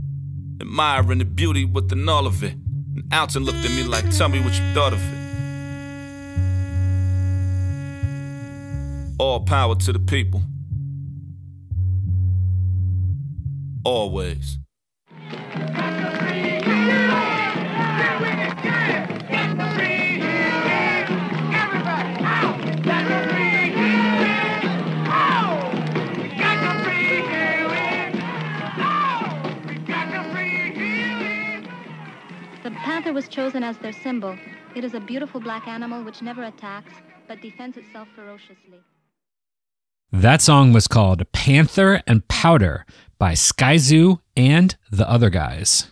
Admiring 0.61 1.19
the 1.19 1.25
beauty 1.25 1.65
within 1.65 2.07
all 2.11 2.27
of 2.27 2.43
it. 2.45 2.53
And 2.53 3.05
Alton 3.11 3.45
looked 3.45 3.65
at 3.65 3.71
me 3.71 3.85
like, 3.85 4.15
tell 4.15 4.29
me 4.29 4.41
what 4.41 4.53
you 4.53 4.75
thought 4.75 4.93
of 4.93 5.01
it. 5.01 5.19
All 9.19 9.41
power 9.41 9.75
to 9.77 9.93
the 9.95 9.99
people. 9.99 10.43
Always. 13.89 14.59
The 32.63 32.71
panther 32.71 33.15
was 33.15 33.27
chosen 33.29 33.65
as 33.65 33.79
their 33.79 33.93
symbol. 33.93 34.37
It 34.77 34.85
is 34.85 34.93
a 34.93 35.01
beautiful 35.01 35.41
black 35.41 35.67
animal 35.67 36.05
which 36.05 36.21
never 36.21 36.43
attacks, 36.43 36.93
but 37.27 37.41
defends 37.41 37.79
itself 37.79 38.09
ferociously. 38.15 38.81
That 40.13 40.43
song 40.43 40.75
was 40.75 40.89
called 40.89 41.31
Panther 41.33 42.03
and 42.07 42.27
Powder 42.29 42.85
by 43.19 43.33
Skyzoo 43.33 44.21
and 44.37 44.77
the 44.91 45.09
other 45.09 45.31
guys. 45.31 45.89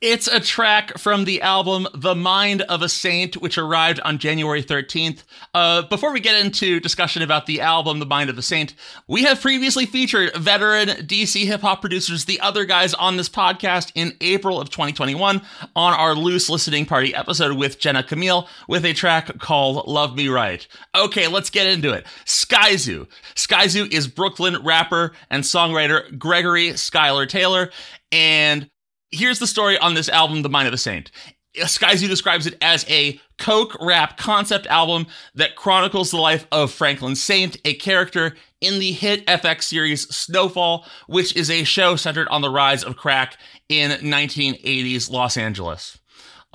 It's 0.00 0.28
a 0.28 0.40
track 0.40 0.96
from 0.96 1.26
the 1.26 1.42
album 1.42 1.86
The 1.92 2.14
Mind 2.14 2.62
of 2.62 2.80
a 2.80 2.88
Saint, 2.88 3.34
which 3.34 3.58
arrived 3.58 4.00
on 4.00 4.16
January 4.16 4.62
13th. 4.62 5.24
Uh, 5.52 5.82
before 5.82 6.10
we 6.10 6.20
get 6.20 6.42
into 6.42 6.80
discussion 6.80 7.20
about 7.20 7.44
the 7.44 7.60
album 7.60 7.98
The 7.98 8.06
Mind 8.06 8.30
of 8.30 8.38
a 8.38 8.42
Saint, 8.42 8.74
we 9.08 9.24
have 9.24 9.42
previously 9.42 9.84
featured 9.84 10.34
veteran 10.34 10.88
DC 10.88 11.44
hip 11.44 11.60
hop 11.60 11.82
producers, 11.82 12.24
the 12.24 12.40
other 12.40 12.64
guys 12.64 12.94
on 12.94 13.18
this 13.18 13.28
podcast 13.28 13.92
in 13.94 14.16
April 14.22 14.58
of 14.58 14.70
2021 14.70 15.42
on 15.76 15.92
our 15.92 16.14
loose 16.14 16.48
listening 16.48 16.86
party 16.86 17.14
episode 17.14 17.58
with 17.58 17.78
Jenna 17.78 18.02
Camille 18.02 18.48
with 18.68 18.86
a 18.86 18.94
track 18.94 19.38
called 19.38 19.86
Love 19.86 20.16
Me 20.16 20.28
Right. 20.28 20.66
Okay, 20.96 21.28
let's 21.28 21.50
get 21.50 21.66
into 21.66 21.92
it. 21.92 22.06
Skyzoo. 22.24 23.06
Sky 23.34 23.66
Zoo 23.66 23.86
is 23.90 24.08
Brooklyn 24.08 24.64
rapper 24.64 25.12
and 25.28 25.44
songwriter 25.44 26.18
Gregory 26.18 26.70
Skylar 26.70 27.28
Taylor, 27.28 27.70
and 28.10 28.70
here's 29.12 29.38
the 29.38 29.46
story 29.46 29.78
on 29.78 29.94
this 29.94 30.08
album, 30.08 30.42
The 30.42 30.48
Mind 30.48 30.68
of 30.68 30.74
a 30.74 30.78
Saint. 30.78 31.10
Skyzoo 31.56 32.08
describes 32.08 32.46
it 32.46 32.56
as 32.62 32.88
a 32.88 33.20
coke 33.38 33.76
rap 33.80 34.16
concept 34.16 34.66
album 34.68 35.06
that 35.34 35.56
chronicles 35.56 36.10
the 36.12 36.16
life 36.16 36.46
of 36.52 36.70
Franklin 36.70 37.16
Saint, 37.16 37.56
a 37.64 37.74
character 37.74 38.36
in 38.60 38.78
the 38.78 38.92
hit 38.92 39.26
FX 39.26 39.64
series 39.64 40.08
Snowfall, 40.14 40.86
which 41.08 41.34
is 41.34 41.50
a 41.50 41.64
show 41.64 41.96
centered 41.96 42.28
on 42.28 42.40
the 42.42 42.50
rise 42.50 42.84
of 42.84 42.96
crack 42.96 43.36
in 43.68 43.90
1980s 43.90 45.10
Los 45.10 45.36
Angeles. 45.36 45.98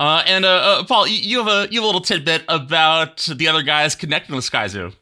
Uh, 0.00 0.22
and 0.26 0.44
uh, 0.44 0.48
uh, 0.48 0.84
Paul, 0.84 1.06
you- 1.06 1.38
have 1.44 1.48
a 1.48 1.72
you 1.72 1.80
have 1.80 1.84
a 1.84 1.86
little 1.86 2.00
tidbit 2.00 2.44
about 2.48 3.18
the 3.34 3.48
other 3.48 3.62
guys 3.62 3.94
connecting 3.94 4.34
with 4.34 4.50
Skyzoo. 4.50 4.94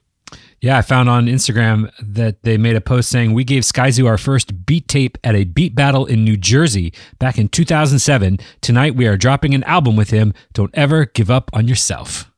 Yeah, 0.65 0.79
I 0.79 0.81
found 0.81 1.11
on 1.11 1.27
Instagram 1.27 1.93
that 2.01 2.43
they 2.43 2.57
made 2.57 2.75
a 2.75 2.81
post 2.81 3.11
saying 3.11 3.35
we 3.35 3.45
gave 3.45 3.65
Skyzoo 3.65 4.09
our 4.09 4.17
first 4.17 4.65
beat 4.65 4.89
tape 4.89 5.19
at 5.23 5.35
a 5.35 5.45
beat 5.45 5.75
battle 5.75 6.07
in 6.07 6.25
New 6.25 6.39
Jersey 6.39 6.95
back 7.19 7.37
in 7.37 7.51
2007. 7.51 8.39
Tonight 8.63 8.95
we 8.95 9.07
are 9.07 9.19
dropping 9.19 9.55
an 9.55 9.63
album 9.65 9.95
with 9.95 10.09
him. 10.09 10.33
Don't 10.55 10.71
ever 10.73 11.05
give 11.05 11.31
up 11.31 11.51
on 11.53 11.69
yourself. 11.69 12.33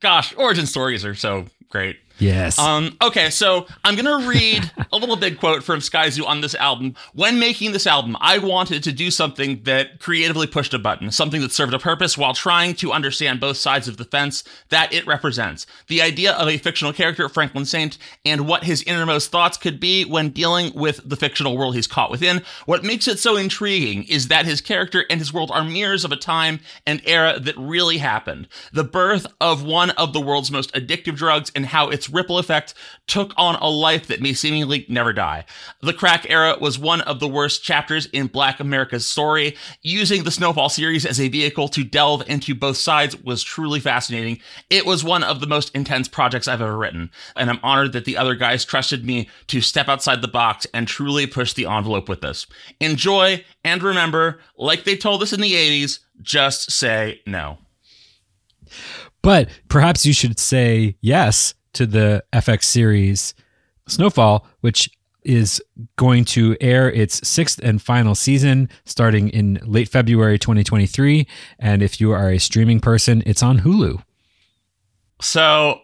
Gosh, 0.00 0.34
origin 0.38 0.64
stories 0.64 1.04
are 1.04 1.14
so 1.14 1.44
great. 1.68 1.98
Yes. 2.18 2.58
Um, 2.58 2.96
okay, 3.02 3.30
so 3.30 3.66
I'm 3.82 3.96
gonna 3.96 4.28
read 4.28 4.70
a 4.92 4.96
little 4.96 5.16
big 5.16 5.38
quote 5.38 5.64
from 5.64 5.80
Skyzoo 5.80 6.26
on 6.26 6.40
this 6.40 6.54
album. 6.54 6.94
When 7.12 7.38
making 7.40 7.72
this 7.72 7.86
album, 7.86 8.16
I 8.20 8.38
wanted 8.38 8.84
to 8.84 8.92
do 8.92 9.10
something 9.10 9.62
that 9.64 9.98
creatively 9.98 10.46
pushed 10.46 10.74
a 10.74 10.78
button, 10.78 11.10
something 11.10 11.40
that 11.40 11.50
served 11.50 11.74
a 11.74 11.78
purpose 11.78 12.16
while 12.16 12.32
trying 12.32 12.74
to 12.76 12.92
understand 12.92 13.40
both 13.40 13.56
sides 13.56 13.88
of 13.88 13.96
the 13.96 14.04
fence 14.04 14.44
that 14.68 14.92
it 14.92 15.06
represents. 15.06 15.66
The 15.88 16.02
idea 16.02 16.32
of 16.34 16.48
a 16.48 16.58
fictional 16.58 16.92
character, 16.92 17.28
Franklin 17.28 17.64
Saint, 17.64 17.98
and 18.24 18.46
what 18.46 18.64
his 18.64 18.82
innermost 18.84 19.32
thoughts 19.32 19.56
could 19.56 19.80
be 19.80 20.04
when 20.04 20.30
dealing 20.30 20.72
with 20.74 21.00
the 21.04 21.16
fictional 21.16 21.56
world 21.56 21.74
he's 21.74 21.86
caught 21.88 22.10
within. 22.10 22.42
What 22.66 22.84
makes 22.84 23.08
it 23.08 23.18
so 23.18 23.36
intriguing 23.36 24.04
is 24.04 24.28
that 24.28 24.46
his 24.46 24.60
character 24.60 25.04
and 25.10 25.20
his 25.20 25.32
world 25.32 25.50
are 25.52 25.64
mirrors 25.64 26.04
of 26.04 26.12
a 26.12 26.16
time 26.16 26.60
and 26.86 27.02
era 27.04 27.40
that 27.40 27.56
really 27.58 27.98
happened. 27.98 28.46
The 28.72 28.84
birth 28.84 29.26
of 29.40 29.64
one 29.64 29.90
of 29.90 30.12
the 30.12 30.20
world's 30.20 30.52
most 30.52 30.72
addictive 30.74 31.16
drugs 31.16 31.50
and 31.56 31.66
how 31.66 31.88
its 31.88 32.03
ripple 32.10 32.38
effect 32.38 32.74
took 33.06 33.32
on 33.36 33.56
a 33.56 33.68
life 33.68 34.06
that 34.06 34.20
may 34.20 34.32
seemingly 34.32 34.86
never 34.88 35.12
die. 35.12 35.44
The 35.80 35.92
crack 35.92 36.26
era 36.28 36.56
was 36.60 36.78
one 36.78 37.00
of 37.02 37.20
the 37.20 37.28
worst 37.28 37.62
chapters 37.62 38.06
in 38.06 38.26
Black 38.28 38.60
America's 38.60 39.06
story. 39.06 39.56
Using 39.82 40.24
the 40.24 40.30
Snowfall 40.30 40.68
series 40.68 41.04
as 41.04 41.20
a 41.20 41.28
vehicle 41.28 41.68
to 41.68 41.84
delve 41.84 42.28
into 42.28 42.54
both 42.54 42.76
sides 42.76 43.16
was 43.16 43.42
truly 43.42 43.80
fascinating. 43.80 44.40
It 44.70 44.86
was 44.86 45.04
one 45.04 45.22
of 45.22 45.40
the 45.40 45.46
most 45.46 45.74
intense 45.74 46.08
projects 46.08 46.48
I've 46.48 46.62
ever 46.62 46.76
written, 46.76 47.10
and 47.36 47.50
I'm 47.50 47.60
honored 47.62 47.92
that 47.92 48.04
the 48.04 48.16
other 48.16 48.34
guys 48.34 48.64
trusted 48.64 49.04
me 49.04 49.28
to 49.48 49.60
step 49.60 49.88
outside 49.88 50.22
the 50.22 50.28
box 50.28 50.66
and 50.72 50.88
truly 50.88 51.26
push 51.26 51.52
the 51.52 51.66
envelope 51.66 52.08
with 52.08 52.20
this. 52.20 52.46
Enjoy 52.80 53.44
and 53.64 53.82
remember, 53.82 54.40
like 54.56 54.84
they 54.84 54.96
told 54.96 55.22
us 55.22 55.32
in 55.32 55.40
the 55.40 55.52
80s, 55.52 56.00
just 56.22 56.70
say 56.70 57.20
no. 57.26 57.58
but 59.22 59.48
perhaps 59.68 60.04
you 60.06 60.12
should 60.12 60.38
say 60.38 60.96
yes 61.00 61.54
to 61.74 61.86
the 61.86 62.24
FX 62.32 62.64
series 62.64 63.34
Snowfall, 63.86 64.46
which 64.60 64.90
is 65.24 65.62
going 65.96 66.24
to 66.24 66.56
air 66.60 66.90
its 66.90 67.26
sixth 67.26 67.58
and 67.62 67.80
final 67.80 68.14
season 68.14 68.68
starting 68.84 69.28
in 69.30 69.58
late 69.64 69.88
February 69.88 70.38
2023. 70.38 71.26
And 71.58 71.82
if 71.82 72.00
you 72.00 72.12
are 72.12 72.30
a 72.30 72.38
streaming 72.38 72.80
person, 72.80 73.22
it's 73.24 73.42
on 73.42 73.60
Hulu. 73.60 74.02
So 75.20 75.80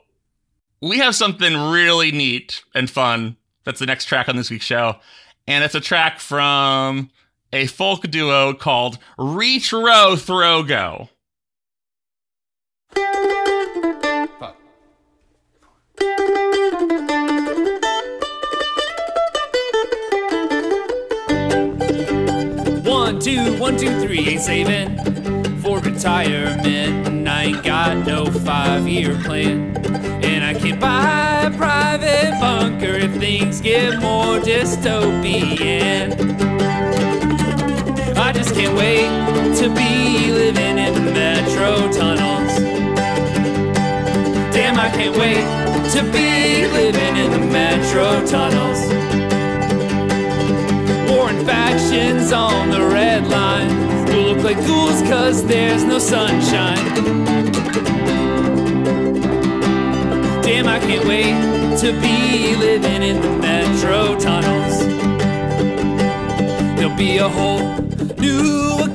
we 0.83 0.99
have 0.99 1.15
something 1.15 1.55
really 1.71 2.13
neat 2.13 2.63
and 2.75 2.89
fun. 2.89 3.37
That's 3.65 3.81
the 3.81 3.87
next 3.87 4.07
track 4.07 4.29
on 4.29 4.37
this 4.37 4.51
week's 4.51 4.65
show. 4.65 4.97
And 5.47 5.65
it's 5.65 5.75
a 5.75 5.81
track 5.81 6.21
from 6.21 7.11
a 7.53 7.67
folk 7.67 8.03
duo 8.03 8.55
called 8.55 8.99
Retro 9.19 9.83
Row 9.83 10.17
Throw 10.17 10.63
Go. 10.63 11.09
One, 22.85 23.19
two, 23.19 23.59
one, 23.59 23.77
two, 23.77 24.01
three, 24.01 24.21
ain't 24.29 24.41
saving 24.41 24.97
for 25.61 25.81
retirement. 25.81 27.07
And 27.09 27.29
I 27.29 27.45
ain't 27.45 27.63
got 27.63 28.07
no 28.07 28.27
five 28.27 28.89
year 28.89 29.15
plan. 29.25 29.77
And 30.25 30.45
I 30.45 30.55
can't 30.55 30.81
buy 30.81 31.43
a 31.45 31.51
private 31.51 32.39
bunker 32.41 32.95
if 32.95 33.13
things 33.17 33.61
get 33.61 34.01
more 34.01 34.39
dystopian. 34.39 36.17
I 38.17 38.33
just 38.33 38.55
can't 38.55 38.77
wait 38.77 39.09
to 39.59 39.69
be 39.69 40.31
living 40.33 40.79
in 40.79 40.95
the 40.95 41.13
metro 41.13 41.91
tunnels. 41.93 42.59
Damn, 44.55 44.79
I 44.79 44.89
can't 44.91 45.17
wait 45.17 45.70
to 45.93 46.05
be 46.05 46.69
living 46.69 47.17
in 47.17 47.33
the 47.33 47.39
metro 47.39 48.25
tunnels. 48.25 48.81
Warring 51.11 51.45
factions 51.45 52.31
on 52.33 52.71
the 52.71 52.81
red 52.81 53.27
line 53.27 54.07
will 54.07 54.33
look 54.33 54.45
like 54.45 54.57
ghouls 54.69 55.03
cause 55.03 55.45
there's 55.45 55.83
no 55.83 55.99
sunshine. 55.99 56.77
Damn, 60.43 60.69
I 60.69 60.79
can't 60.79 61.05
wait 61.09 61.35
to 61.81 61.93
be 62.01 62.55
living 62.55 63.03
in 63.03 63.21
the 63.21 63.31
metro 63.39 64.17
tunnels. 64.17 64.79
There'll 66.77 66.97
be 66.97 67.17
a 67.17 67.29
whole 67.29 67.79
new 68.17 68.90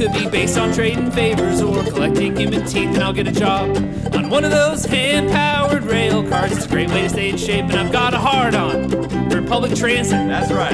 could 0.00 0.12
be 0.14 0.26
based 0.30 0.56
on 0.56 0.72
trading 0.72 1.10
favors 1.10 1.60
or 1.60 1.84
collecting 1.84 2.34
human 2.34 2.64
teeth, 2.64 2.88
and 2.94 3.02
I'll 3.02 3.12
get 3.12 3.28
a 3.28 3.32
job 3.32 3.76
on 4.14 4.30
one 4.30 4.44
of 4.44 4.50
those 4.50 4.86
hand 4.86 5.28
powered 5.28 5.82
rail 5.84 6.26
cars. 6.26 6.52
It's 6.52 6.64
a 6.64 6.68
great 6.70 6.88
way 6.88 7.02
to 7.02 7.08
stay 7.10 7.28
in 7.28 7.36
shape, 7.36 7.66
and 7.66 7.74
I've 7.74 7.92
got 7.92 8.14
a 8.14 8.16
hard 8.16 8.54
on 8.54 8.88
for 9.28 9.42
public 9.42 9.74
transit. 9.74 10.26
That's 10.26 10.50
right. 10.50 10.72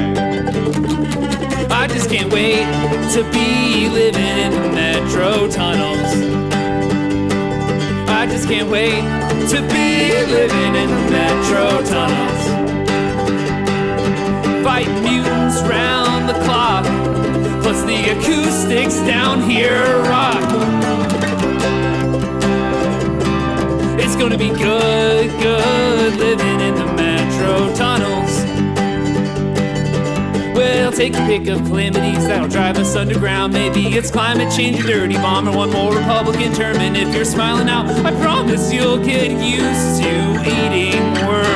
I 1.72 1.88
just 1.88 2.08
can't 2.08 2.32
wait 2.32 2.66
to 3.14 3.24
be 3.32 3.88
living 3.88 4.22
in 4.22 4.52
the 4.52 4.68
metro 4.70 5.48
tunnels. 5.48 6.12
I 8.08 8.28
just 8.30 8.46
can't 8.48 8.70
wait 8.70 9.02
to 9.50 9.60
be 9.60 10.24
living 10.30 10.74
in 10.76 10.88
the 10.88 11.10
metro 11.10 11.82
tunnels. 11.82 12.46
Fighting 14.64 15.02
mutants 15.02 15.62
round 15.62 15.95
the 15.95 15.95
clock, 15.95 15.95
plus 15.95 15.95
the 17.96 18.10
acoustics 18.10 18.96
down 19.06 19.48
here 19.48 19.82
rock. 20.02 20.42
It's 23.98 24.16
gonna 24.16 24.36
be 24.36 24.48
good, 24.48 25.30
good 25.40 26.16
living 26.16 26.60
in 26.60 26.74
the 26.74 26.86
metro 26.92 27.74
tunnels. 27.74 28.44
We'll 30.54 30.92
take 30.92 31.14
your 31.14 31.26
pick 31.26 31.48
of 31.48 31.64
calamities 31.66 32.26
that'll 32.26 32.48
drive 32.48 32.76
us 32.78 32.94
underground. 32.96 33.54
Maybe 33.54 33.86
it's 33.96 34.10
climate 34.10 34.52
change, 34.54 34.80
a 34.80 34.82
dirty 34.82 35.14
bomb, 35.14 35.48
or 35.48 35.56
one 35.56 35.70
more 35.70 35.94
Republican 35.94 36.52
term. 36.52 36.76
And 36.76 36.96
if 36.96 37.14
you're 37.14 37.24
smiling 37.24 37.66
now, 37.66 37.84
I 38.04 38.12
promise 38.20 38.72
you'll 38.72 39.02
get 39.02 39.30
used 39.30 40.02
to 40.02 40.12
eating 40.44 41.26
worms. 41.26 41.55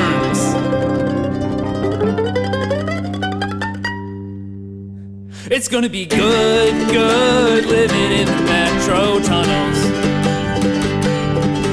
Gonna 5.71 5.87
be 5.87 6.05
good, 6.05 6.89
good 6.89 7.65
living 7.65 8.11
in 8.11 8.25
the 8.25 8.41
metro 8.43 9.21
tunnels. 9.21 9.79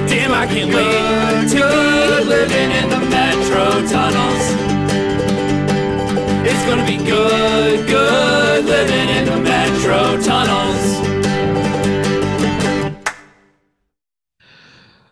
Damn, 0.08 0.32
I 0.32 0.46
can't 0.46 0.72
wait 0.72 1.48
to 1.50 1.56
be 1.56 2.24
living 2.24 2.70
in 2.70 2.88
the 2.90 3.00
metro 3.10 3.84
tunnels. 3.88 4.44
It's 6.46 6.64
gonna 6.66 6.86
be 6.86 6.96
good, 7.04 7.88
good 7.88 8.64
living 8.66 9.08
in 9.08 9.24
the 9.24 9.40
metro 9.40 10.22
tunnels. 10.22 10.98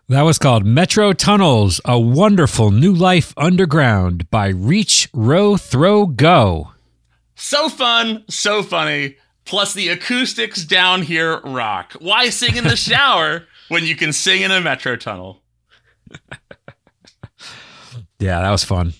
That 0.09 0.22
was 0.22 0.38
called 0.38 0.64
Metro 0.64 1.12
Tunnels, 1.12 1.81
A 1.85 1.99
Wonderful 1.99 2.70
New 2.70 2.92
Life 2.92 3.35
Underground 3.37 4.31
by 4.31 4.51
Reach, 4.51 5.09
Row, 5.12 5.57
Throw, 5.57 6.07
Go. 6.07 6.76
So 7.37 7.68
fun, 7.68 8.25
so 8.29 8.62
funny. 8.62 9.16
Plus 9.44 9.75
the 9.75 9.88
acoustics 9.90 10.64
down 10.64 11.03
here 11.03 11.38
rock. 11.40 11.92
Why 12.01 12.31
sing 12.31 12.57
in 12.57 12.64
the 12.64 12.77
shower 12.77 13.46
when 13.68 13.85
you 13.85 13.94
can 13.94 14.12
sing 14.12 14.42
in 14.42 14.51
a 14.51 14.61
metro 14.61 14.96
tunnel? 14.96 15.42
Yeah, 18.18 18.40
that 18.40 18.51
was 18.51 18.64
fun. 18.64 18.94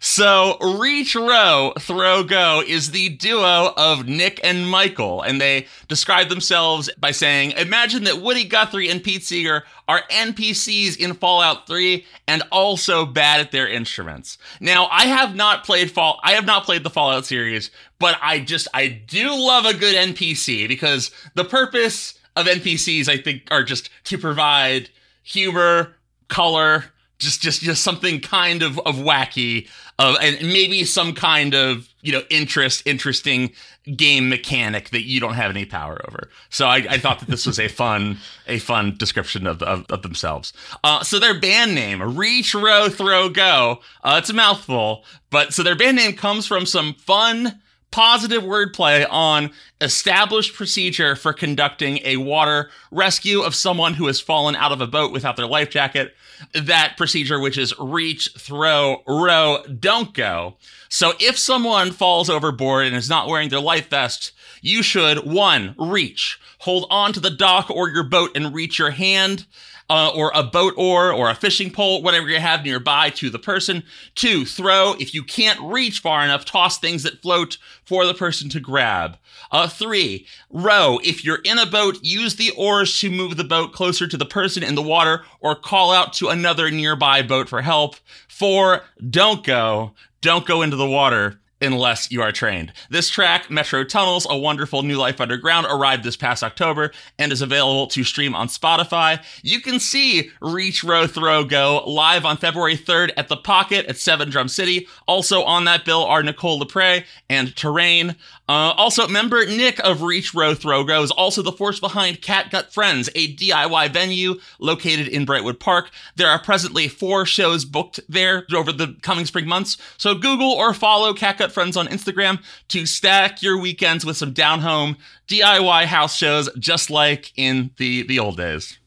So, 0.00 0.58
Reach 0.60 1.16
Row 1.16 1.72
Throw 1.78 2.22
Go 2.22 2.62
is 2.64 2.92
the 2.92 3.08
duo 3.08 3.72
of 3.76 4.06
Nick 4.06 4.38
and 4.44 4.68
Michael, 4.68 5.22
and 5.22 5.40
they 5.40 5.66
describe 5.88 6.28
themselves 6.28 6.88
by 6.98 7.10
saying, 7.10 7.50
Imagine 7.52 8.04
that 8.04 8.22
Woody 8.22 8.44
Guthrie 8.44 8.88
and 8.88 9.02
Pete 9.02 9.24
Seeger 9.24 9.64
are 9.88 10.02
NPCs 10.10 10.96
in 10.96 11.14
Fallout 11.14 11.66
3 11.66 12.06
and 12.28 12.44
also 12.52 13.06
bad 13.06 13.40
at 13.40 13.50
their 13.50 13.66
instruments. 13.66 14.38
Now, 14.60 14.86
I 14.92 15.06
have 15.06 15.34
not 15.34 15.64
played 15.64 15.90
Fall 15.90 16.20
I 16.22 16.32
have 16.32 16.46
not 16.46 16.64
played 16.64 16.84
the 16.84 16.90
Fallout 16.90 17.26
series, 17.26 17.72
but 17.98 18.16
I 18.22 18.38
just 18.38 18.68
I 18.72 18.86
do 18.86 19.34
love 19.34 19.64
a 19.64 19.74
good 19.74 19.96
NPC 19.96 20.68
because 20.68 21.10
the 21.34 21.44
purpose 21.44 22.16
of 22.36 22.46
NPCs 22.46 23.08
I 23.08 23.16
think 23.16 23.48
are 23.50 23.64
just 23.64 23.90
to 24.04 24.16
provide 24.16 24.90
humor, 25.24 25.96
color, 26.28 26.84
just 27.18 27.42
just 27.42 27.62
just 27.62 27.82
something 27.82 28.20
kind 28.20 28.62
of 28.62 28.78
of 28.80 28.96
wacky 28.96 29.68
of 29.98 30.16
and 30.20 30.40
maybe 30.40 30.84
some 30.84 31.12
kind 31.12 31.54
of 31.54 31.88
you 32.02 32.12
know 32.12 32.22
interest 32.30 32.82
interesting 32.86 33.50
game 33.96 34.28
mechanic 34.28 34.90
that 34.90 35.02
you 35.02 35.18
don't 35.20 35.34
have 35.34 35.50
any 35.50 35.64
power 35.64 36.00
over. 36.08 36.30
So 36.50 36.66
i, 36.66 36.76
I 36.88 36.98
thought 36.98 37.20
that 37.20 37.28
this 37.28 37.46
was 37.46 37.58
a 37.58 37.68
fun 37.80 38.18
a 38.46 38.58
fun 38.58 38.96
description 38.96 39.46
of, 39.46 39.62
of, 39.62 39.86
of 39.90 40.02
themselves. 40.02 40.52
Uh, 40.84 41.02
so 41.02 41.18
their 41.18 41.38
band 41.38 41.74
name 41.74 42.16
reach 42.16 42.54
row 42.54 42.88
throw 42.88 43.28
go. 43.28 43.80
Uh, 44.02 44.16
it's 44.18 44.30
a 44.30 44.34
mouthful 44.34 45.04
but 45.30 45.52
so 45.52 45.62
their 45.62 45.76
band 45.76 45.96
name 45.96 46.14
comes 46.14 46.46
from 46.46 46.66
some 46.66 46.94
fun 46.94 47.60
positive 47.90 48.42
wordplay 48.42 49.06
on 49.10 49.50
established 49.80 50.54
procedure 50.54 51.16
for 51.16 51.32
conducting 51.32 52.00
a 52.04 52.18
water 52.18 52.70
rescue 52.90 53.40
of 53.40 53.54
someone 53.54 53.94
who 53.94 54.06
has 54.06 54.20
fallen 54.20 54.54
out 54.56 54.72
of 54.72 54.80
a 54.80 54.86
boat 54.86 55.12
without 55.12 55.36
their 55.36 55.46
life 55.46 55.70
jacket. 55.70 56.14
That 56.54 56.96
procedure, 56.96 57.40
which 57.40 57.58
is 57.58 57.74
reach, 57.78 58.30
throw, 58.38 59.02
row, 59.06 59.62
don't 59.78 60.14
go. 60.14 60.56
So 60.88 61.12
if 61.20 61.38
someone 61.38 61.92
falls 61.92 62.30
overboard 62.30 62.86
and 62.86 62.96
is 62.96 63.08
not 63.08 63.28
wearing 63.28 63.48
their 63.48 63.60
life 63.60 63.90
vest, 63.90 64.32
you 64.62 64.82
should 64.82 65.26
one, 65.26 65.74
reach, 65.78 66.40
hold 66.60 66.86
on 66.90 67.12
to 67.12 67.20
the 67.20 67.30
dock 67.30 67.70
or 67.70 67.88
your 67.88 68.04
boat 68.04 68.30
and 68.34 68.54
reach 68.54 68.78
your 68.78 68.90
hand 68.90 69.46
uh, 69.90 70.10
or 70.14 70.30
a 70.34 70.42
boat 70.42 70.74
oar 70.76 71.12
or 71.12 71.30
a 71.30 71.34
fishing 71.34 71.70
pole, 71.70 72.02
whatever 72.02 72.28
you 72.28 72.38
have 72.38 72.64
nearby 72.64 73.10
to 73.10 73.30
the 73.30 73.38
person. 73.38 73.82
Two, 74.14 74.44
throw. 74.44 74.94
If 74.98 75.14
you 75.14 75.22
can't 75.22 75.60
reach 75.60 76.00
far 76.00 76.22
enough, 76.22 76.44
toss 76.44 76.78
things 76.78 77.02
that 77.04 77.22
float 77.22 77.56
for 77.84 78.06
the 78.06 78.14
person 78.14 78.48
to 78.50 78.60
grab. 78.60 79.16
Uh, 79.50 79.68
three, 79.68 80.26
row. 80.50 80.98
If 81.02 81.24
you're 81.24 81.40
in 81.44 81.58
a 81.58 81.66
boat, 81.66 81.98
use 82.02 82.36
the 82.36 82.50
oars 82.56 82.98
to 83.00 83.10
move 83.10 83.36
the 83.36 83.44
boat 83.44 83.72
closer 83.72 84.06
to 84.06 84.16
the 84.16 84.26
person 84.26 84.62
in 84.62 84.74
the 84.74 84.82
water 84.82 85.24
or 85.40 85.54
call 85.54 85.90
out 85.90 86.12
to 86.14 86.28
another 86.28 86.70
nearby 86.70 87.22
boat 87.22 87.48
for 87.48 87.62
help. 87.62 87.96
Four, 88.28 88.82
don't 89.08 89.44
go. 89.44 89.94
Don't 90.20 90.46
go 90.46 90.62
into 90.62 90.76
the 90.76 90.86
water 90.88 91.40
unless 91.60 92.10
you 92.10 92.22
are 92.22 92.32
trained. 92.32 92.72
This 92.90 93.08
track, 93.08 93.50
Metro 93.50 93.84
Tunnels, 93.84 94.26
A 94.28 94.36
Wonderful 94.36 94.82
New 94.82 94.96
Life 94.96 95.20
Underground, 95.20 95.66
arrived 95.66 96.04
this 96.04 96.16
past 96.16 96.42
October 96.42 96.92
and 97.18 97.32
is 97.32 97.42
available 97.42 97.86
to 97.88 98.04
stream 98.04 98.34
on 98.34 98.48
Spotify. 98.48 99.22
You 99.42 99.60
can 99.60 99.80
see 99.80 100.30
Reach, 100.40 100.84
Row, 100.84 101.06
Throw, 101.06 101.44
Go 101.44 101.82
live 101.86 102.24
on 102.24 102.36
February 102.36 102.76
3rd 102.76 103.10
at 103.16 103.28
The 103.28 103.36
Pocket 103.36 103.86
at 103.86 103.96
7 103.96 104.30
Drum 104.30 104.48
City. 104.48 104.86
Also 105.06 105.42
on 105.42 105.64
that 105.64 105.84
bill 105.84 106.04
are 106.04 106.22
Nicole 106.22 106.60
Lepre 106.60 107.04
and 107.28 107.54
Terrain. 107.56 108.16
Uh, 108.48 108.72
also, 108.78 109.06
member 109.06 109.44
Nick 109.44 109.78
of 109.80 110.00
Reach, 110.00 110.32
Row, 110.32 110.54
Throw, 110.54 110.82
Go 110.82 111.02
is 111.02 111.10
also 111.10 111.42
the 111.42 111.52
force 111.52 111.78
behind 111.80 112.22
Catgut 112.22 112.72
Friends, 112.72 113.10
a 113.14 113.34
DIY 113.36 113.92
venue 113.92 114.36
located 114.58 115.06
in 115.06 115.26
Brightwood 115.26 115.60
Park. 115.60 115.90
There 116.16 116.28
are 116.28 116.38
presently 116.38 116.88
four 116.88 117.26
shows 117.26 117.66
booked 117.66 118.00
there 118.08 118.46
over 118.54 118.72
the 118.72 118.96
coming 119.02 119.26
spring 119.26 119.46
months, 119.46 119.76
so 119.98 120.14
Google 120.14 120.50
or 120.52 120.72
follow 120.72 121.12
Catgut 121.12 121.52
Friends 121.52 121.76
on 121.76 121.88
Instagram 121.88 122.42
to 122.68 122.86
stack 122.86 123.42
your 123.42 123.58
weekends 123.58 124.06
with 124.06 124.16
some 124.16 124.32
down 124.32 124.60
home 124.60 124.96
DIY 125.28 125.84
house 125.84 126.16
shows, 126.16 126.48
just 126.58 126.88
like 126.88 127.32
in 127.36 127.70
the 127.76 128.02
the 128.04 128.18
old 128.18 128.38
days. 128.38 128.78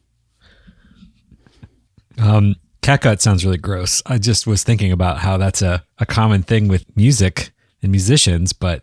Um, 2.18 2.56
catgut 2.82 3.20
sounds 3.20 3.44
really 3.44 3.58
gross. 3.58 4.02
I 4.06 4.18
just 4.18 4.44
was 4.44 4.64
thinking 4.64 4.90
about 4.90 5.18
how 5.18 5.36
that's 5.36 5.62
a, 5.62 5.84
a 5.98 6.06
common 6.06 6.42
thing 6.42 6.66
with 6.66 6.84
music 6.96 7.52
and 7.80 7.92
musicians, 7.92 8.52
but 8.52 8.82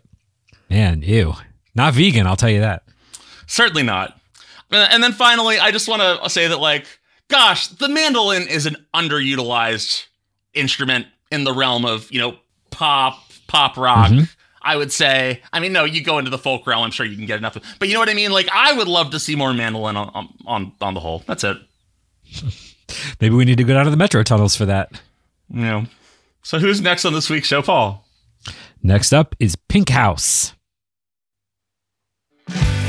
man, 0.70 1.02
ew. 1.02 1.34
Not 1.74 1.94
vegan, 1.94 2.26
I'll 2.26 2.36
tell 2.36 2.50
you 2.50 2.60
that. 2.60 2.84
Certainly 3.46 3.82
not. 3.82 4.16
Uh, 4.72 4.86
And 4.90 5.02
then 5.02 5.12
finally, 5.12 5.58
I 5.58 5.70
just 5.70 5.88
want 5.88 6.00
to 6.02 6.30
say 6.30 6.48
that, 6.48 6.58
like, 6.58 6.86
gosh, 7.28 7.68
the 7.68 7.88
mandolin 7.88 8.46
is 8.48 8.66
an 8.66 8.76
underutilized 8.94 10.06
instrument 10.54 11.06
in 11.30 11.44
the 11.44 11.52
realm 11.52 11.84
of, 11.84 12.10
you 12.10 12.20
know, 12.20 12.36
pop, 12.70 13.18
pop 13.46 13.76
rock. 13.76 14.12
I 14.62 14.76
would 14.76 14.92
say. 14.92 15.40
I 15.52 15.60
mean, 15.60 15.72
no, 15.72 15.84
you 15.84 16.02
go 16.04 16.18
into 16.18 16.30
the 16.30 16.36
folk 16.38 16.66
realm. 16.66 16.82
I'm 16.82 16.90
sure 16.90 17.06
you 17.06 17.16
can 17.16 17.24
get 17.26 17.38
enough. 17.38 17.56
Of, 17.56 17.62
but 17.78 17.88
you 17.88 17.94
know 17.94 18.00
what 18.00 18.10
I 18.10 18.14
mean? 18.14 18.30
Like, 18.30 18.48
I 18.52 18.74
would 18.74 18.88
love 18.88 19.10
to 19.12 19.18
see 19.18 19.34
more 19.34 19.54
mandolin 19.54 19.96
on 19.96 20.28
on 20.46 20.72
on, 20.80 20.94
the 20.94 21.00
whole. 21.00 21.22
That's 21.26 21.44
it. 21.44 21.56
Maybe 23.20 23.34
we 23.34 23.44
need 23.46 23.56
to 23.56 23.64
go 23.64 23.72
down 23.72 23.84
to 23.86 23.90
the 23.90 23.96
metro 23.96 24.22
tunnels 24.22 24.54
for 24.54 24.66
that. 24.66 25.00
You 25.48 25.62
know. 25.62 25.86
So 26.42 26.58
who's 26.58 26.80
next 26.80 27.04
on 27.04 27.14
this 27.14 27.30
week's 27.30 27.48
show, 27.48 27.62
Paul? 27.62 28.04
Next 28.82 29.12
up 29.12 29.34
is 29.38 29.56
Pink 29.56 29.88
House. 29.88 30.54
Everything's 32.52 32.79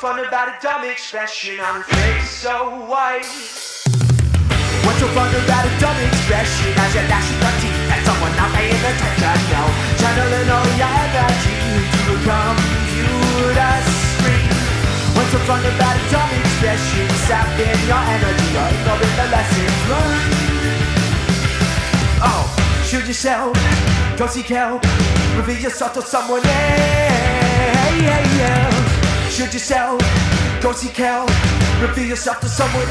fun 0.00 0.18
about 0.24 0.48
a 0.48 0.56
dumb 0.62 0.82
expression 0.88 1.60
on 1.60 1.76
a 1.76 1.84
face 1.84 2.30
so 2.30 2.72
white? 2.88 3.20
What's 4.80 4.96
so 4.96 5.08
fun 5.12 5.28
about 5.28 5.68
a 5.68 5.72
dumb 5.76 5.98
expression 6.00 6.72
as 6.72 6.94
you're 6.96 7.04
gnashing 7.04 7.36
your 7.36 7.52
teeth 7.60 7.92
at 7.92 8.00
someone 8.08 8.32
not 8.32 8.48
paying 8.56 8.80
attention? 8.80 9.36
No, 9.52 9.60
channeling 10.00 10.48
all 10.48 10.64
your 10.80 10.88
energy 10.88 11.84
to 11.84 12.16
a 12.16 12.20
computer 12.24 13.76
screen. 13.92 14.48
What's 15.12 15.36
so 15.36 15.40
fun 15.44 15.60
about 15.68 15.92
a 15.92 16.04
dumb 16.08 16.32
expression? 16.32 17.04
Sapping 17.28 17.80
your 17.84 18.00
energy 18.00 18.56
or 18.56 18.72
ignoring 18.72 19.14
the 19.20 19.26
lessons 19.28 19.80
learned. 19.84 20.32
Oh, 22.24 22.48
shoot 22.88 23.04
yourself, 23.04 23.52
go 24.16 24.24
seek 24.32 24.48
help, 24.48 24.80
reveal 25.36 25.60
yourself 25.60 25.92
to 25.92 26.00
someone 26.00 26.40
else. 26.40 26.90
Shoot 29.40 29.54
yourself, 29.54 30.02
go 30.60 30.72
seek 30.72 30.90
help, 30.96 31.30
reveal 31.80 32.08
yourself 32.08 32.40
to 32.40 32.46
someone 32.46 32.82
else. 32.82 32.90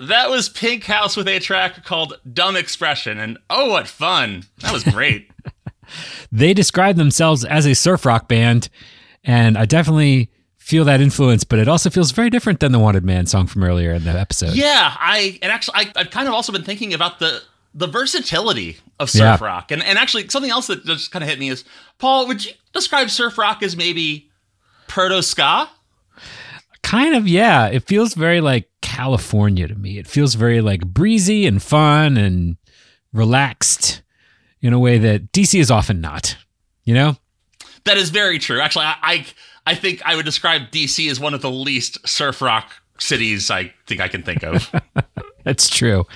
That 0.00 0.28
was 0.28 0.48
Pink 0.48 0.82
House 0.86 1.16
with 1.16 1.28
a 1.28 1.38
track 1.38 1.84
called 1.84 2.18
Dumb 2.32 2.56
Expression. 2.56 3.20
And 3.20 3.38
oh, 3.48 3.70
what 3.70 3.86
fun! 3.86 4.42
That 4.62 4.72
was 4.72 4.82
great. 4.82 5.30
They 6.32 6.52
describe 6.52 6.96
themselves 6.96 7.44
as 7.44 7.64
a 7.64 7.76
surf 7.76 8.04
rock 8.04 8.26
band, 8.26 8.68
and 9.22 9.56
I 9.56 9.66
definitely 9.66 10.30
feel 10.66 10.84
that 10.84 11.00
influence, 11.00 11.44
but 11.44 11.60
it 11.60 11.68
also 11.68 11.88
feels 11.88 12.10
very 12.10 12.28
different 12.28 12.58
than 12.58 12.72
the 12.72 12.78
Wanted 12.80 13.04
Man 13.04 13.24
song 13.26 13.46
from 13.46 13.62
earlier 13.62 13.92
in 13.92 14.02
the 14.02 14.10
episode. 14.10 14.54
yeah, 14.56 14.94
I 14.98 15.38
and 15.40 15.52
actually 15.52 15.76
I, 15.76 15.92
I've 15.94 16.10
kind 16.10 16.26
of 16.26 16.34
also 16.34 16.50
been 16.52 16.64
thinking 16.64 16.92
about 16.92 17.20
the 17.20 17.40
the 17.72 17.86
versatility 17.86 18.78
of 18.98 19.08
surf 19.08 19.40
Yeah. 19.40 19.46
rock. 19.46 19.70
And 19.70 19.80
and 19.82 19.96
actually 19.96 20.28
something 20.28 20.50
else 20.50 20.66
that 20.66 20.84
just 20.84 21.12
kind 21.12 21.22
of 21.22 21.28
hit 21.28 21.38
me 21.38 21.50
is 21.50 21.64
Paul, 21.98 22.26
would 22.26 22.44
you 22.44 22.52
describe 22.72 23.10
surf 23.10 23.38
rock 23.38 23.62
as 23.62 23.76
maybe 23.76 24.28
proto 24.88 25.22
ska? 25.22 25.68
Kind 26.82 27.14
of, 27.14 27.26
yeah. 27.28 27.66
It 27.66 27.84
feels 27.84 28.14
very 28.14 28.40
like 28.40 28.68
California 28.80 29.68
to 29.68 29.74
me. 29.74 29.98
It 29.98 30.06
feels 30.06 30.34
very 30.34 30.60
like 30.60 30.84
breezy 30.86 31.46
and 31.46 31.62
fun 31.62 32.16
and 32.16 32.56
relaxed 33.12 34.02
in 34.60 34.72
a 34.72 34.78
way 34.78 34.98
that 34.98 35.32
DC 35.32 35.58
is 35.60 35.70
often 35.70 36.00
not. 36.00 36.36
You 36.84 36.94
know? 36.94 37.16
That 37.84 37.96
is 37.96 38.10
very 38.10 38.38
true. 38.38 38.60
Actually, 38.60 38.86
I, 38.86 38.96
I 39.02 39.26
I 39.66 39.74
think 39.74 40.00
I 40.04 40.16
would 40.16 40.24
describe 40.24 40.70
DC 40.70 41.10
as 41.10 41.18
one 41.18 41.34
of 41.34 41.42
the 41.42 41.50
least 41.50 42.06
surf 42.06 42.40
rock 42.40 42.70
cities 42.98 43.50
I 43.50 43.72
think 43.86 44.00
I 44.00 44.08
can 44.08 44.22
think 44.22 44.42
of. 44.42 44.72
That's 45.44 45.68
true. 45.68 46.06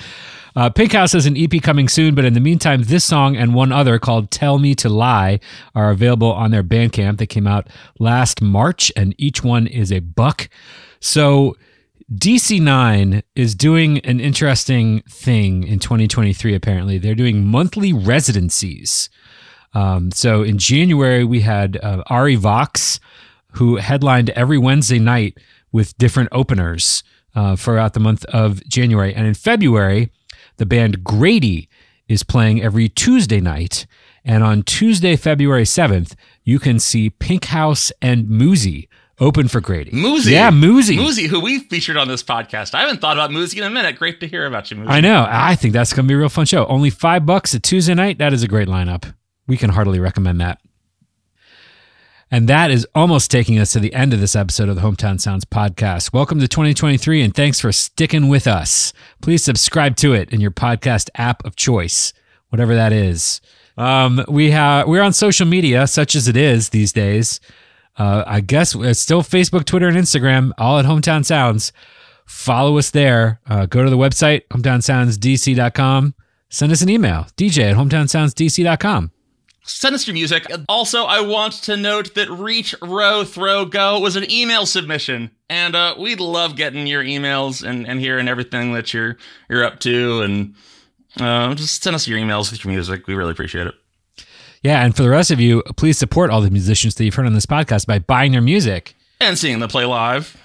Uh, 0.56 0.68
Pink 0.68 0.92
House 0.92 1.12
has 1.12 1.26
an 1.26 1.36
EP 1.36 1.62
coming 1.62 1.88
soon, 1.88 2.14
but 2.14 2.24
in 2.24 2.34
the 2.34 2.40
meantime, 2.40 2.82
this 2.82 3.04
song 3.04 3.36
and 3.36 3.54
one 3.54 3.70
other 3.72 3.98
called 3.98 4.30
Tell 4.30 4.58
Me 4.58 4.74
to 4.76 4.88
Lie 4.88 5.38
are 5.74 5.90
available 5.90 6.32
on 6.32 6.50
their 6.50 6.64
Bandcamp. 6.64 7.18
They 7.18 7.26
came 7.26 7.46
out 7.46 7.68
last 7.98 8.42
March, 8.42 8.90
and 8.96 9.14
each 9.16 9.44
one 9.44 9.66
is 9.66 9.92
a 9.92 10.00
buck. 10.00 10.48
So, 11.00 11.56
DC9 12.12 13.22
is 13.36 13.54
doing 13.54 13.98
an 14.00 14.18
interesting 14.18 15.02
thing 15.08 15.62
in 15.62 15.78
2023, 15.78 16.54
apparently. 16.54 16.98
They're 16.98 17.14
doing 17.14 17.46
monthly 17.46 17.92
residencies. 17.92 19.08
Um, 19.72 20.10
so, 20.10 20.42
in 20.42 20.58
January, 20.58 21.22
we 21.22 21.42
had 21.42 21.78
uh, 21.80 22.02
Ari 22.08 22.34
Vox, 22.34 22.98
who 23.52 23.76
headlined 23.76 24.30
every 24.30 24.58
Wednesday 24.58 24.98
night 24.98 25.38
with 25.72 25.96
different 25.98 26.28
openers 26.32 27.02
uh, 27.34 27.56
throughout 27.56 27.94
the 27.94 28.00
month 28.00 28.24
of 28.26 28.62
January. 28.68 29.14
And 29.14 29.26
in 29.26 29.34
February, 29.34 30.10
the 30.56 30.66
band 30.66 31.04
Grady 31.04 31.68
is 32.08 32.22
playing 32.22 32.62
every 32.62 32.88
Tuesday 32.88 33.40
night. 33.40 33.86
And 34.24 34.42
on 34.42 34.62
Tuesday, 34.62 35.16
February 35.16 35.64
7th, 35.64 36.14
you 36.44 36.58
can 36.58 36.78
see 36.78 37.08
Pink 37.10 37.46
House 37.46 37.92
and 38.02 38.26
Moozy 38.26 38.88
open 39.20 39.48
for 39.48 39.60
Grady. 39.60 39.90
Moozy. 39.92 40.32
Yeah, 40.32 40.50
Moozy. 40.50 40.98
Moozy, 40.98 41.26
who 41.26 41.40
we 41.40 41.60
featured 41.60 41.96
on 41.96 42.08
this 42.08 42.22
podcast. 42.22 42.74
I 42.74 42.80
haven't 42.80 43.00
thought 43.00 43.16
about 43.16 43.30
Moozy 43.30 43.58
in 43.58 43.64
a 43.64 43.70
minute. 43.70 43.96
Great 43.96 44.20
to 44.20 44.26
hear 44.26 44.46
about 44.46 44.70
you, 44.70 44.78
Moozy. 44.78 44.88
I 44.88 45.00
know. 45.00 45.26
I 45.28 45.54
think 45.54 45.72
that's 45.72 45.92
going 45.92 46.06
to 46.06 46.08
be 46.08 46.14
a 46.14 46.18
real 46.18 46.28
fun 46.28 46.46
show. 46.46 46.66
Only 46.66 46.90
five 46.90 47.24
bucks 47.26 47.54
a 47.54 47.60
Tuesday 47.60 47.94
night. 47.94 48.18
That 48.18 48.32
is 48.32 48.42
a 48.42 48.48
great 48.48 48.68
lineup. 48.68 49.14
We 49.46 49.56
can 49.56 49.70
heartily 49.70 50.00
recommend 50.00 50.40
that. 50.40 50.60
And 52.32 52.48
that 52.48 52.70
is 52.70 52.86
almost 52.94 53.28
taking 53.28 53.58
us 53.58 53.72
to 53.72 53.80
the 53.80 53.92
end 53.92 54.14
of 54.14 54.20
this 54.20 54.36
episode 54.36 54.68
of 54.68 54.76
the 54.76 54.82
Hometown 54.82 55.20
Sounds 55.20 55.44
podcast. 55.44 56.12
Welcome 56.12 56.38
to 56.38 56.46
2023 56.46 57.22
and 57.22 57.34
thanks 57.34 57.58
for 57.58 57.72
sticking 57.72 58.28
with 58.28 58.46
us. 58.46 58.92
Please 59.20 59.42
subscribe 59.42 59.96
to 59.96 60.12
it 60.12 60.32
in 60.32 60.40
your 60.40 60.52
podcast 60.52 61.10
app 61.16 61.44
of 61.44 61.56
choice, 61.56 62.12
whatever 62.50 62.72
that 62.76 62.92
is. 62.92 63.40
Um, 63.76 64.24
we 64.28 64.52
have 64.52 64.86
we're 64.86 65.02
on 65.02 65.12
social 65.12 65.44
media, 65.46 65.88
such 65.88 66.14
as 66.14 66.28
it 66.28 66.36
is 66.36 66.68
these 66.68 66.92
days. 66.92 67.40
Uh, 67.98 68.22
I 68.24 68.40
guess 68.40 68.76
it's 68.76 69.00
still 69.00 69.22
Facebook, 69.22 69.64
Twitter, 69.64 69.88
and 69.88 69.96
Instagram, 69.96 70.52
all 70.56 70.78
at 70.78 70.84
Hometown 70.84 71.24
Sounds. 71.24 71.72
Follow 72.26 72.78
us 72.78 72.90
there. 72.90 73.40
Uh, 73.48 73.66
go 73.66 73.82
to 73.82 73.90
the 73.90 73.96
website, 73.96 74.42
hometownsoundsdc.com. 74.48 76.14
Send 76.48 76.70
us 76.72 76.82
an 76.82 76.88
email, 76.90 77.26
dj 77.36 77.70
at 77.70 77.76
hometownsoundsdc.com. 77.76 79.10
Send 79.70 79.94
us 79.94 80.06
your 80.06 80.14
music. 80.14 80.46
Also, 80.68 81.04
I 81.04 81.20
want 81.20 81.54
to 81.64 81.76
note 81.76 82.14
that 82.14 82.28
Reach, 82.30 82.74
Row, 82.82 83.24
Throw, 83.24 83.64
Go 83.64 83.98
was 84.00 84.16
an 84.16 84.30
email 84.30 84.66
submission. 84.66 85.30
And 85.48 85.74
uh, 85.74 85.94
we'd 85.98 86.20
love 86.20 86.56
getting 86.56 86.86
your 86.86 87.02
emails 87.02 87.66
and, 87.66 87.86
and 87.86 88.00
hearing 88.00 88.28
everything 88.28 88.72
that 88.74 88.92
you're 88.92 89.16
you're 89.48 89.64
up 89.64 89.80
to. 89.80 90.22
And 90.22 90.54
uh, 91.18 91.54
just 91.54 91.82
send 91.82 91.94
us 91.96 92.06
your 92.06 92.18
emails 92.18 92.50
with 92.50 92.64
your 92.64 92.72
music. 92.72 93.06
We 93.06 93.14
really 93.14 93.32
appreciate 93.32 93.66
it. 93.66 93.74
Yeah, 94.62 94.84
and 94.84 94.94
for 94.94 95.02
the 95.02 95.08
rest 95.08 95.30
of 95.30 95.40
you, 95.40 95.62
please 95.76 95.96
support 95.96 96.30
all 96.30 96.42
the 96.42 96.50
musicians 96.50 96.94
that 96.96 97.04
you've 97.04 97.14
heard 97.14 97.26
on 97.26 97.32
this 97.32 97.46
podcast 97.46 97.86
by 97.86 97.98
buying 97.98 98.32
their 98.32 98.42
music. 98.42 98.94
And 99.20 99.38
seeing 99.38 99.58
them 99.58 99.70
play 99.70 99.86
live. 99.86 100.36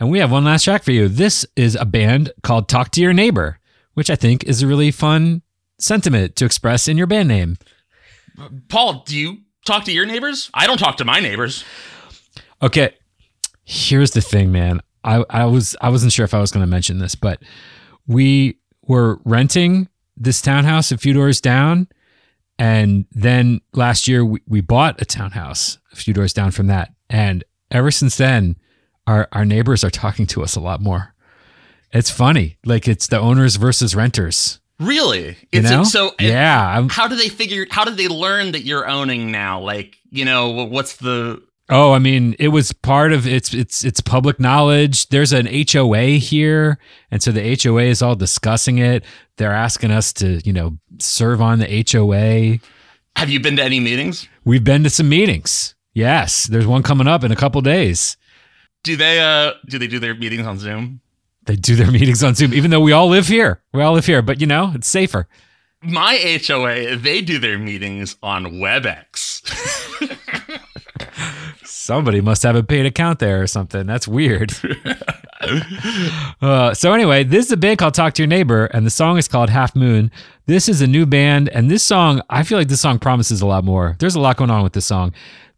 And 0.00 0.10
we 0.10 0.18
have 0.18 0.32
one 0.32 0.44
last 0.44 0.64
track 0.64 0.82
for 0.82 0.92
you. 0.92 1.08
This 1.08 1.46
is 1.54 1.76
a 1.76 1.84
band 1.84 2.32
called 2.42 2.68
Talk 2.68 2.90
to 2.92 3.00
Your 3.00 3.12
Neighbor, 3.12 3.60
which 3.94 4.10
I 4.10 4.16
think 4.16 4.44
is 4.44 4.62
a 4.62 4.66
really 4.66 4.90
fun 4.90 5.42
sentiment 5.78 6.34
to 6.36 6.44
express 6.44 6.88
in 6.88 6.98
your 6.98 7.06
band 7.06 7.28
name. 7.28 7.56
Paul, 8.68 9.02
do 9.06 9.16
you 9.16 9.38
talk 9.64 9.84
to 9.84 9.92
your 9.92 10.06
neighbors? 10.06 10.50
I 10.54 10.66
don't 10.66 10.78
talk 10.78 10.96
to 10.98 11.04
my 11.04 11.20
neighbors. 11.20 11.64
Okay, 12.62 12.94
here's 13.64 14.10
the 14.12 14.20
thing, 14.20 14.52
man. 14.52 14.80
I, 15.02 15.24
I 15.30 15.44
was 15.46 15.76
I 15.80 15.88
wasn't 15.88 16.12
sure 16.12 16.24
if 16.24 16.34
I 16.34 16.40
was 16.40 16.50
going 16.50 16.64
to 16.64 16.70
mention 16.70 16.98
this, 16.98 17.14
but 17.14 17.42
we 18.06 18.58
were 18.82 19.18
renting 19.24 19.88
this 20.16 20.42
townhouse 20.42 20.92
a 20.92 20.98
few 20.98 21.14
doors 21.14 21.40
down, 21.40 21.88
and 22.58 23.06
then 23.12 23.60
last 23.72 24.06
year 24.06 24.24
we, 24.24 24.40
we 24.46 24.60
bought 24.60 25.00
a 25.00 25.04
townhouse 25.04 25.78
a 25.92 25.96
few 25.96 26.12
doors 26.12 26.32
down 26.32 26.50
from 26.50 26.66
that, 26.66 26.92
and 27.08 27.44
ever 27.70 27.90
since 27.90 28.16
then, 28.16 28.56
our 29.06 29.28
our 29.32 29.44
neighbors 29.44 29.82
are 29.84 29.90
talking 29.90 30.26
to 30.26 30.42
us 30.42 30.54
a 30.54 30.60
lot 30.60 30.82
more. 30.82 31.14
It's 31.92 32.10
funny, 32.10 32.58
like 32.64 32.86
it's 32.86 33.06
the 33.06 33.18
owners 33.18 33.56
versus 33.56 33.96
renters. 33.96 34.59
Really? 34.80 35.28
You 35.28 35.60
It's 35.60 35.70
know? 35.70 35.84
so 35.84 36.14
yeah, 36.18 36.66
I'm- 36.68 36.88
How 36.88 37.06
do 37.06 37.14
they 37.14 37.28
figure? 37.28 37.66
How 37.70 37.84
did 37.84 37.96
they 37.96 38.08
learn 38.08 38.52
that 38.52 38.62
you're 38.64 38.88
owning 38.88 39.30
now? 39.30 39.60
Like, 39.60 39.96
you 40.10 40.24
know, 40.24 40.48
what's 40.64 40.96
the? 40.96 41.42
Oh, 41.72 41.92
I 41.92 42.00
mean, 42.00 42.34
it 42.40 42.48
was 42.48 42.72
part 42.72 43.12
of 43.12 43.26
it's 43.28 43.54
it's 43.54 43.84
it's 43.84 44.00
public 44.00 44.40
knowledge. 44.40 45.08
There's 45.10 45.32
an 45.32 45.46
HOA 45.46 46.18
here, 46.18 46.78
and 47.12 47.22
so 47.22 47.30
the 47.30 47.56
HOA 47.62 47.84
is 47.84 48.02
all 48.02 48.16
discussing 48.16 48.78
it. 48.78 49.04
They're 49.36 49.52
asking 49.52 49.92
us 49.92 50.12
to, 50.14 50.40
you 50.44 50.52
know, 50.52 50.78
serve 50.98 51.40
on 51.40 51.60
the 51.60 51.84
HOA. 51.92 52.58
Have 53.16 53.30
you 53.30 53.38
been 53.38 53.56
to 53.56 53.62
any 53.62 53.78
meetings? 53.80 54.26
We've 54.44 54.64
been 54.64 54.82
to 54.82 54.90
some 54.90 55.08
meetings. 55.08 55.74
Yes, 55.94 56.46
there's 56.46 56.66
one 56.66 56.82
coming 56.82 57.06
up 57.06 57.22
in 57.22 57.30
a 57.30 57.36
couple 57.36 57.60
days. 57.60 58.16
Do 58.82 58.96
they? 58.96 59.20
Uh, 59.20 59.52
do 59.68 59.78
they 59.78 59.86
do 59.86 59.98
their 60.00 60.14
meetings 60.14 60.46
on 60.46 60.58
Zoom? 60.58 61.00
They 61.46 61.56
do 61.56 61.76
their 61.76 61.90
meetings 61.90 62.22
on 62.22 62.34
Zoom, 62.34 62.54
even 62.54 62.70
though 62.70 62.80
we 62.80 62.92
all 62.92 63.08
live 63.08 63.28
here. 63.28 63.62
We 63.72 63.82
all 63.82 63.94
live 63.94 64.06
here, 64.06 64.22
but 64.22 64.40
you 64.40 64.46
know, 64.46 64.72
it's 64.74 64.88
safer. 64.88 65.28
My 65.82 66.40
HOA, 66.46 66.96
they 66.96 67.22
do 67.22 67.38
their 67.38 67.58
meetings 67.58 68.16
on 68.22 68.44
WebEx. 68.46 69.40
Somebody 71.64 72.20
must 72.20 72.42
have 72.42 72.54
a 72.54 72.62
paid 72.62 72.84
account 72.84 73.18
there 73.18 73.42
or 73.42 73.46
something. 73.46 73.86
That's 73.86 74.06
weird. 74.06 74.52
uh, 76.42 76.74
so 76.74 76.92
anyway, 76.92 77.24
this 77.24 77.46
is 77.46 77.52
a 77.52 77.56
band 77.56 77.78
called 77.78 77.94
Talk 77.94 78.12
to 78.14 78.22
Your 78.22 78.28
Neighbor, 78.28 78.66
and 78.66 78.84
the 78.84 78.90
song 78.90 79.16
is 79.16 79.26
called 79.26 79.48
Half 79.48 79.74
Moon. 79.74 80.10
This 80.46 80.68
is 80.68 80.82
a 80.82 80.86
new 80.86 81.06
band, 81.06 81.48
and 81.48 81.70
this 81.70 81.82
song, 81.82 82.20
I 82.28 82.42
feel 82.42 82.58
like 82.58 82.68
this 82.68 82.82
song 82.82 82.98
promises 82.98 83.40
a 83.40 83.46
lot 83.46 83.64
more. 83.64 83.96
There's 83.98 84.14
a 84.14 84.20
lot 84.20 84.36
going 84.36 84.50
on 84.50 84.62
with 84.62 84.74
this 84.74 84.86
song. 84.86 85.14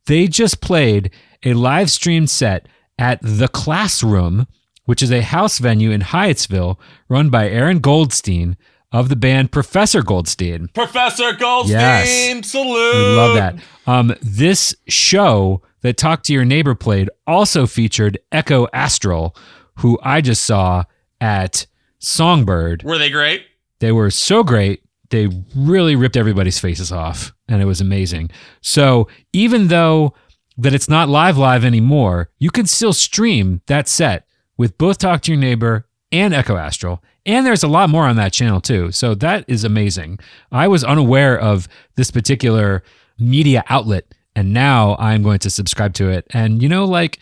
They 0.06 0.28
just 0.28 0.60
played 0.60 1.10
a 1.44 1.54
live 1.54 1.90
stream 1.90 2.26
set 2.26 2.68
at 2.98 3.18
The 3.22 3.48
Classroom, 3.48 4.46
which 4.84 5.02
is 5.02 5.10
a 5.12 5.22
house 5.22 5.58
venue 5.58 5.90
in 5.90 6.00
Hyattsville 6.00 6.78
run 7.08 7.30
by 7.30 7.48
Aaron 7.48 7.78
Goldstein 7.80 8.56
of 8.90 9.08
the 9.08 9.16
band 9.16 9.50
Professor 9.52 10.02
Goldstein. 10.02 10.68
Professor 10.74 11.32
Goldstein, 11.32 11.78
Yes. 11.78 12.50
salute. 12.50 12.94
We 12.96 13.16
love 13.16 13.34
that. 13.36 13.56
Um, 13.86 14.14
this 14.20 14.74
show 14.88 15.62
that 15.80 15.96
Talk 15.96 16.22
to 16.24 16.32
Your 16.32 16.44
Neighbor 16.44 16.74
played 16.74 17.08
also 17.26 17.66
featured 17.66 18.18
Echo 18.30 18.66
Astral, 18.72 19.34
who 19.78 19.98
I 20.02 20.20
just 20.20 20.44
saw 20.44 20.84
at 21.20 21.66
Songbird. 21.98 22.82
Were 22.82 22.98
they 22.98 23.10
great? 23.10 23.44
They 23.78 23.92
were 23.92 24.10
so 24.10 24.42
great. 24.42 24.82
They 25.10 25.28
really 25.56 25.96
ripped 25.96 26.16
everybody's 26.16 26.58
faces 26.58 26.92
off, 26.92 27.32
and 27.48 27.62
it 27.62 27.64
was 27.66 27.80
amazing. 27.80 28.30
So 28.60 29.08
even 29.32 29.68
though 29.68 30.14
that 30.58 30.74
it's 30.74 30.88
not 30.88 31.08
live 31.08 31.38
live 31.38 31.64
anymore, 31.64 32.28
you 32.38 32.50
can 32.50 32.66
still 32.66 32.92
stream 32.92 33.62
that 33.66 33.88
set 33.88 34.26
with 34.56 34.78
both 34.78 34.98
Talk 34.98 35.22
to 35.22 35.32
Your 35.32 35.40
Neighbor 35.40 35.86
and 36.10 36.34
Echo 36.34 36.56
Astral. 36.56 37.02
And 37.24 37.46
there's 37.46 37.62
a 37.62 37.68
lot 37.68 37.90
more 37.90 38.06
on 38.06 38.16
that 38.16 38.32
channel 38.32 38.60
too. 38.60 38.92
So 38.92 39.14
that 39.16 39.44
is 39.48 39.64
amazing. 39.64 40.18
I 40.50 40.68
was 40.68 40.84
unaware 40.84 41.38
of 41.38 41.68
this 41.96 42.10
particular 42.10 42.82
media 43.18 43.64
outlet, 43.68 44.14
and 44.34 44.52
now 44.52 44.96
I'm 44.98 45.22
going 45.22 45.38
to 45.40 45.50
subscribe 45.50 45.94
to 45.94 46.08
it. 46.08 46.26
And 46.30 46.62
you 46.62 46.68
know, 46.68 46.84
like 46.84 47.18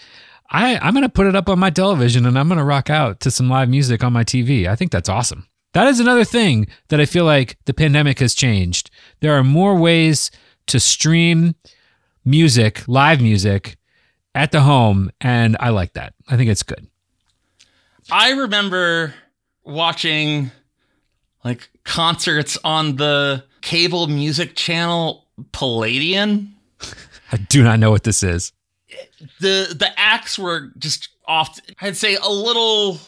I, 0.51 0.79
I'm 0.79 0.95
going 0.95 1.03
to 1.03 1.09
put 1.09 1.27
it 1.27 1.37
up 1.37 1.49
on 1.49 1.59
my 1.59 1.71
television 1.71 2.27
and 2.27 2.39
I'm 2.39 2.49
going 2.49 2.59
to 2.59 2.65
rock 2.65 2.91
out 2.91 3.21
to 3.21 3.31
some 3.31 3.49
live 3.49 3.69
music 3.69 4.03
on 4.03 4.13
my 4.13 4.25
TV. 4.25 4.67
I 4.67 4.75
think 4.75 4.91
that's 4.91 5.09
awesome. 5.09 5.47
That 5.73 5.87
is 5.87 6.01
another 6.01 6.25
thing 6.25 6.67
that 6.89 7.01
I 7.01 7.07
feel 7.07 7.25
like 7.25 7.57
the 7.67 7.75
pandemic 7.75 8.19
has 8.19 8.35
changed. 8.35 8.91
There 9.21 9.39
are 9.39 9.45
more 9.45 9.77
ways 9.77 10.33
to 10.67 10.81
stream 10.81 11.55
music, 12.25 12.83
live 12.89 13.21
music 13.21 13.77
at 14.35 14.51
the 14.51 14.63
home, 14.63 15.11
and 15.21 15.57
I 15.61 15.69
like 15.69 15.93
that. 15.93 16.15
I 16.29 16.37
think 16.37 16.51
it's 16.51 16.65
good. 16.65 16.90
I 18.13 18.31
remember 18.31 19.15
watching 19.65 20.51
like 21.45 21.71
concerts 21.85 22.59
on 22.65 22.97
the 22.97 23.45
cable 23.61 24.07
music 24.07 24.55
channel 24.55 25.27
Palladia. 25.53 26.49
I 27.33 27.37
do 27.37 27.63
not 27.63 27.79
know 27.79 27.91
what 27.91 28.05
this 28.05 28.23
is. 28.23 28.53
The 29.41 29.75
the 29.79 29.91
acts 29.97 30.39
were 30.39 30.73
just 30.79 31.09
off 31.27 31.59
I'd 31.81 31.97
say 31.97 32.17
a 32.17 32.29
little 32.29 32.99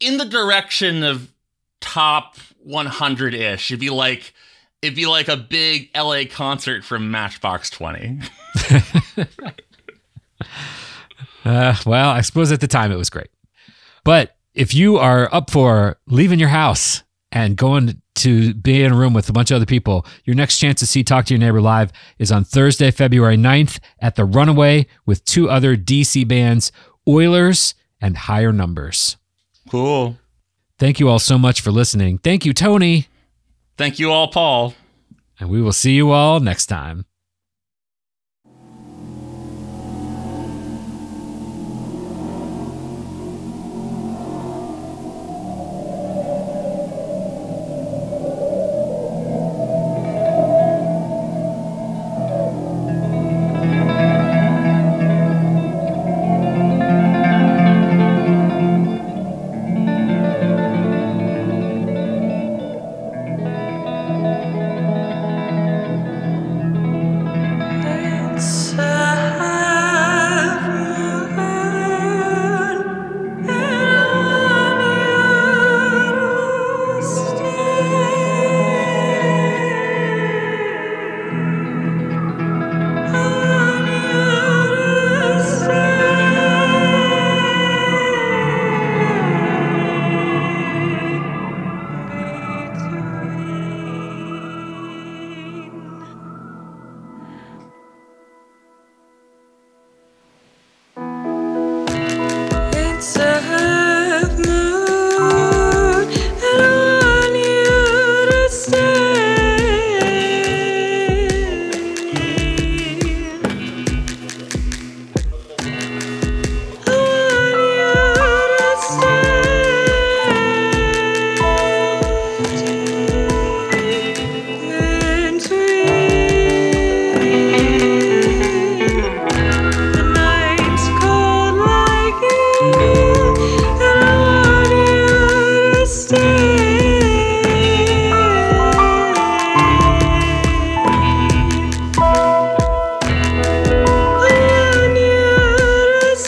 in 0.00 0.18
the 0.18 0.26
direction 0.26 1.02
of 1.02 1.32
top 1.80 2.36
100-ish. 2.68 3.70
It'd 3.70 3.80
be 3.80 3.90
like 3.90 4.34
it'd 4.82 4.96
be 4.96 5.06
like 5.06 5.28
a 5.28 5.36
big 5.36 5.90
LA 5.96 6.22
concert 6.30 6.84
from 6.84 7.10
Matchbox 7.10 7.70
20. 7.70 8.20
Uh, 11.46 11.76
well, 11.86 12.10
I 12.10 12.22
suppose 12.22 12.50
at 12.50 12.60
the 12.60 12.66
time 12.66 12.90
it 12.90 12.96
was 12.96 13.08
great. 13.08 13.28
But 14.06 14.36
if 14.54 14.72
you 14.72 14.98
are 14.98 15.28
up 15.34 15.50
for 15.50 15.98
leaving 16.06 16.38
your 16.38 16.50
house 16.50 17.02
and 17.32 17.56
going 17.56 18.00
to 18.14 18.54
be 18.54 18.84
in 18.84 18.92
a 18.92 18.96
room 18.96 19.12
with 19.12 19.28
a 19.28 19.32
bunch 19.32 19.50
of 19.50 19.56
other 19.56 19.66
people, 19.66 20.06
your 20.24 20.36
next 20.36 20.58
chance 20.58 20.78
to 20.78 20.86
see 20.86 21.02
Talk 21.02 21.24
to 21.24 21.34
Your 21.34 21.40
Neighbor 21.40 21.60
live 21.60 21.90
is 22.16 22.30
on 22.30 22.44
Thursday, 22.44 22.92
February 22.92 23.36
9th 23.36 23.80
at 23.98 24.14
the 24.14 24.24
Runaway 24.24 24.86
with 25.06 25.24
two 25.24 25.50
other 25.50 25.76
DC 25.76 26.26
bands, 26.28 26.70
Oilers 27.08 27.74
and 28.00 28.16
Higher 28.16 28.52
Numbers. 28.52 29.16
Cool. 29.70 30.16
Thank 30.78 31.00
you 31.00 31.08
all 31.08 31.18
so 31.18 31.36
much 31.36 31.60
for 31.60 31.72
listening. 31.72 32.18
Thank 32.18 32.46
you, 32.46 32.52
Tony. 32.52 33.08
Thank 33.76 33.98
you 33.98 34.12
all, 34.12 34.28
Paul. 34.28 34.74
And 35.40 35.50
we 35.50 35.60
will 35.60 35.72
see 35.72 35.94
you 35.94 36.12
all 36.12 36.38
next 36.38 36.66
time. 36.66 37.06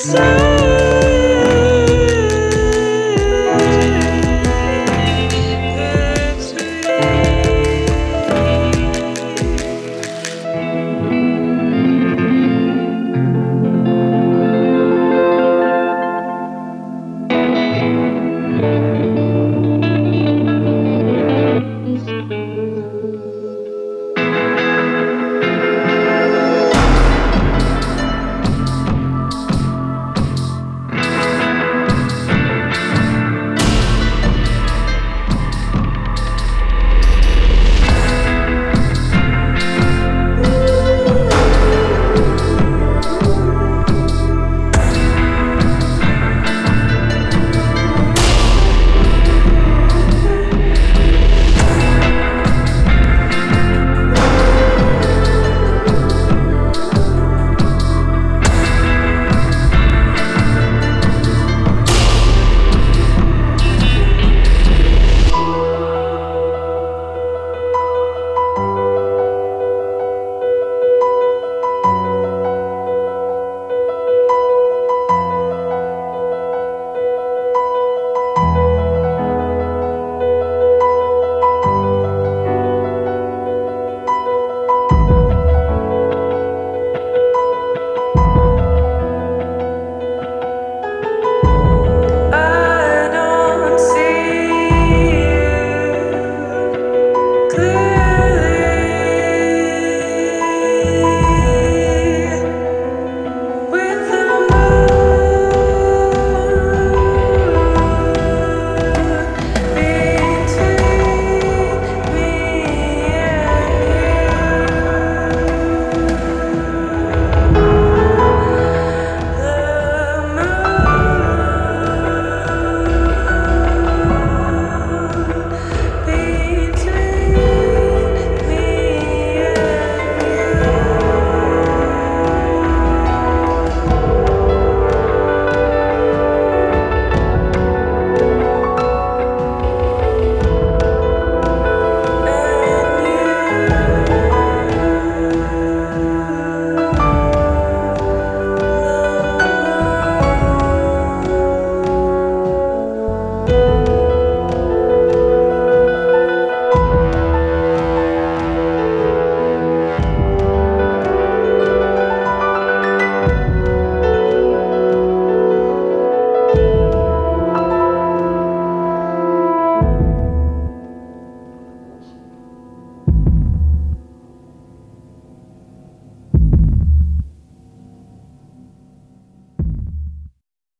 sun. 0.08 0.47